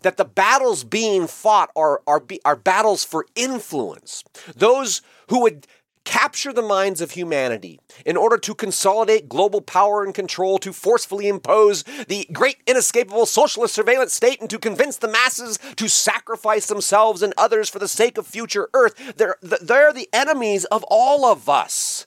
that 0.02 0.16
the 0.16 0.24
battles 0.24 0.84
being 0.84 1.26
fought 1.26 1.70
are, 1.76 2.02
are, 2.06 2.22
are 2.44 2.56
battles 2.56 3.04
for 3.04 3.26
influence. 3.34 4.24
Those 4.56 5.02
who 5.28 5.42
would 5.42 5.66
capture 6.04 6.52
the 6.52 6.62
minds 6.62 7.00
of 7.00 7.12
humanity 7.12 7.78
in 8.04 8.16
order 8.16 8.36
to 8.38 8.54
consolidate 8.54 9.28
global 9.28 9.60
power 9.60 10.02
and 10.02 10.14
control, 10.14 10.58
to 10.58 10.72
forcefully 10.72 11.28
impose 11.28 11.84
the 12.08 12.26
great 12.32 12.56
inescapable 12.66 13.26
socialist 13.26 13.74
surveillance 13.74 14.14
state, 14.14 14.40
and 14.40 14.50
to 14.50 14.58
convince 14.58 14.96
the 14.96 15.08
masses 15.08 15.58
to 15.76 15.88
sacrifice 15.88 16.66
themselves 16.66 17.22
and 17.22 17.34
others 17.36 17.68
for 17.68 17.78
the 17.78 17.88
sake 17.88 18.18
of 18.18 18.26
future 18.26 18.68
Earth. 18.74 19.14
They're, 19.16 19.36
they're 19.42 19.92
the 19.92 20.08
enemies 20.12 20.64
of 20.66 20.84
all 20.88 21.24
of 21.24 21.48
us, 21.48 22.06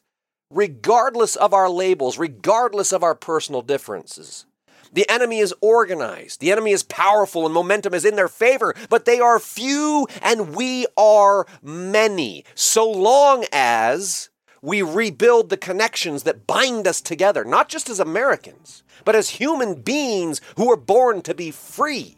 regardless 0.49 1.35
of 1.35 1.53
our 1.53 1.69
labels, 1.69 2.17
regardless 2.17 2.91
of 2.91 3.03
our 3.03 3.15
personal 3.15 3.61
differences. 3.61 4.45
The 4.93 5.09
enemy 5.09 5.39
is 5.39 5.53
organized. 5.59 6.39
The 6.39 6.51
enemy 6.51 6.71
is 6.71 6.83
powerful 6.83 7.45
and 7.45 7.53
momentum 7.53 7.93
is 7.93 8.05
in 8.05 8.15
their 8.15 8.27
favor, 8.27 8.75
but 8.89 9.05
they 9.05 9.19
are 9.19 9.39
few 9.39 10.07
and 10.21 10.55
we 10.55 10.85
are 10.95 11.45
many. 11.61 12.45
So 12.55 12.89
long 12.89 13.45
as 13.51 14.29
we 14.61 14.81
rebuild 14.81 15.49
the 15.49 15.57
connections 15.57 16.23
that 16.23 16.47
bind 16.47 16.87
us 16.87 17.01
together, 17.01 17.43
not 17.43 17.67
just 17.67 17.89
as 17.89 17.99
Americans, 17.99 18.83
but 19.03 19.15
as 19.15 19.31
human 19.31 19.81
beings 19.81 20.39
who 20.55 20.71
are 20.71 20.77
born 20.77 21.21
to 21.23 21.33
be 21.33 21.51
free. 21.51 22.15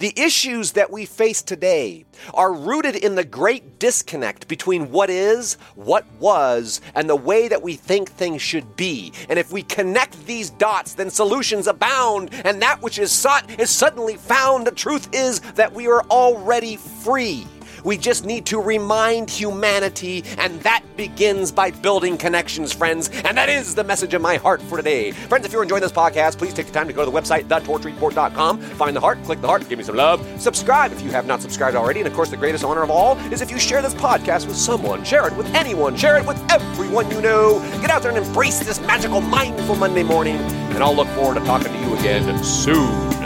The 0.00 0.18
issues 0.18 0.72
that 0.72 0.90
we 0.90 1.04
face 1.04 1.42
today 1.42 2.06
are 2.32 2.54
rooted 2.54 2.96
in 2.96 3.16
the 3.16 3.24
great 3.24 3.78
disconnect 3.78 4.48
between 4.48 4.90
what 4.90 5.10
is, 5.10 5.58
what 5.74 6.06
was, 6.18 6.80
and 6.94 7.06
the 7.06 7.16
way 7.16 7.48
that 7.48 7.60
we 7.60 7.74
think 7.74 8.10
things 8.10 8.40
should 8.40 8.76
be. 8.76 9.12
And 9.28 9.38
if 9.38 9.52
we 9.52 9.62
connect 9.62 10.24
these 10.24 10.48
dots, 10.48 10.94
then 10.94 11.10
solutions 11.10 11.66
abound, 11.66 12.30
and 12.46 12.62
that 12.62 12.80
which 12.80 12.98
is 12.98 13.12
sought 13.12 13.60
is 13.60 13.68
suddenly 13.68 14.16
found. 14.16 14.66
The 14.66 14.70
truth 14.70 15.06
is 15.12 15.40
that 15.56 15.74
we 15.74 15.86
are 15.86 16.02
already 16.04 16.76
free. 16.76 17.46
We 17.84 17.96
just 17.96 18.24
need 18.24 18.46
to 18.46 18.60
remind 18.60 19.30
humanity, 19.30 20.24
and 20.38 20.60
that 20.60 20.82
begins 20.96 21.50
by 21.52 21.70
building 21.70 22.16
connections, 22.16 22.72
friends. 22.72 23.08
And 23.24 23.36
that 23.36 23.48
is 23.48 23.74
the 23.74 23.84
message 23.84 24.14
of 24.14 24.22
my 24.22 24.36
heart 24.36 24.60
for 24.62 24.76
today. 24.76 25.12
Friends, 25.12 25.46
if 25.46 25.52
you're 25.52 25.62
enjoying 25.62 25.82
this 25.82 25.92
podcast, 25.92 26.38
please 26.38 26.54
take 26.54 26.66
the 26.66 26.72
time 26.72 26.86
to 26.88 26.92
go 26.92 27.04
to 27.04 27.10
the 27.10 27.18
website, 27.18 27.44
thetorchreport.com, 27.44 28.60
find 28.60 28.96
the 28.96 29.00
heart, 29.00 29.22
click 29.24 29.40
the 29.40 29.46
heart, 29.46 29.68
give 29.68 29.78
me 29.78 29.84
some 29.84 29.96
love, 29.96 30.24
subscribe 30.40 30.92
if 30.92 31.02
you 31.02 31.10
have 31.10 31.26
not 31.26 31.40
subscribed 31.42 31.76
already. 31.76 32.00
And 32.00 32.06
of 32.06 32.14
course, 32.14 32.30
the 32.30 32.36
greatest 32.36 32.64
honor 32.64 32.82
of 32.82 32.90
all 32.90 33.16
is 33.32 33.40
if 33.40 33.50
you 33.50 33.58
share 33.58 33.82
this 33.82 33.94
podcast 33.94 34.46
with 34.46 34.56
someone. 34.56 35.04
Share 35.04 35.26
it 35.26 35.36
with 35.36 35.46
anyone. 35.54 35.96
Share 35.96 36.18
it 36.18 36.26
with 36.26 36.38
everyone 36.50 37.10
you 37.10 37.20
know. 37.20 37.60
Get 37.80 37.90
out 37.90 38.02
there 38.02 38.14
and 38.14 38.24
embrace 38.24 38.58
this 38.60 38.80
magical, 38.80 39.20
mindful 39.20 39.76
Monday 39.76 40.02
morning. 40.02 40.36
And 40.36 40.82
I'll 40.82 40.94
look 40.94 41.08
forward 41.08 41.38
to 41.38 41.44
talking 41.44 41.72
to 41.72 41.78
you 41.80 41.94
again 41.96 42.42
soon. 42.44 43.19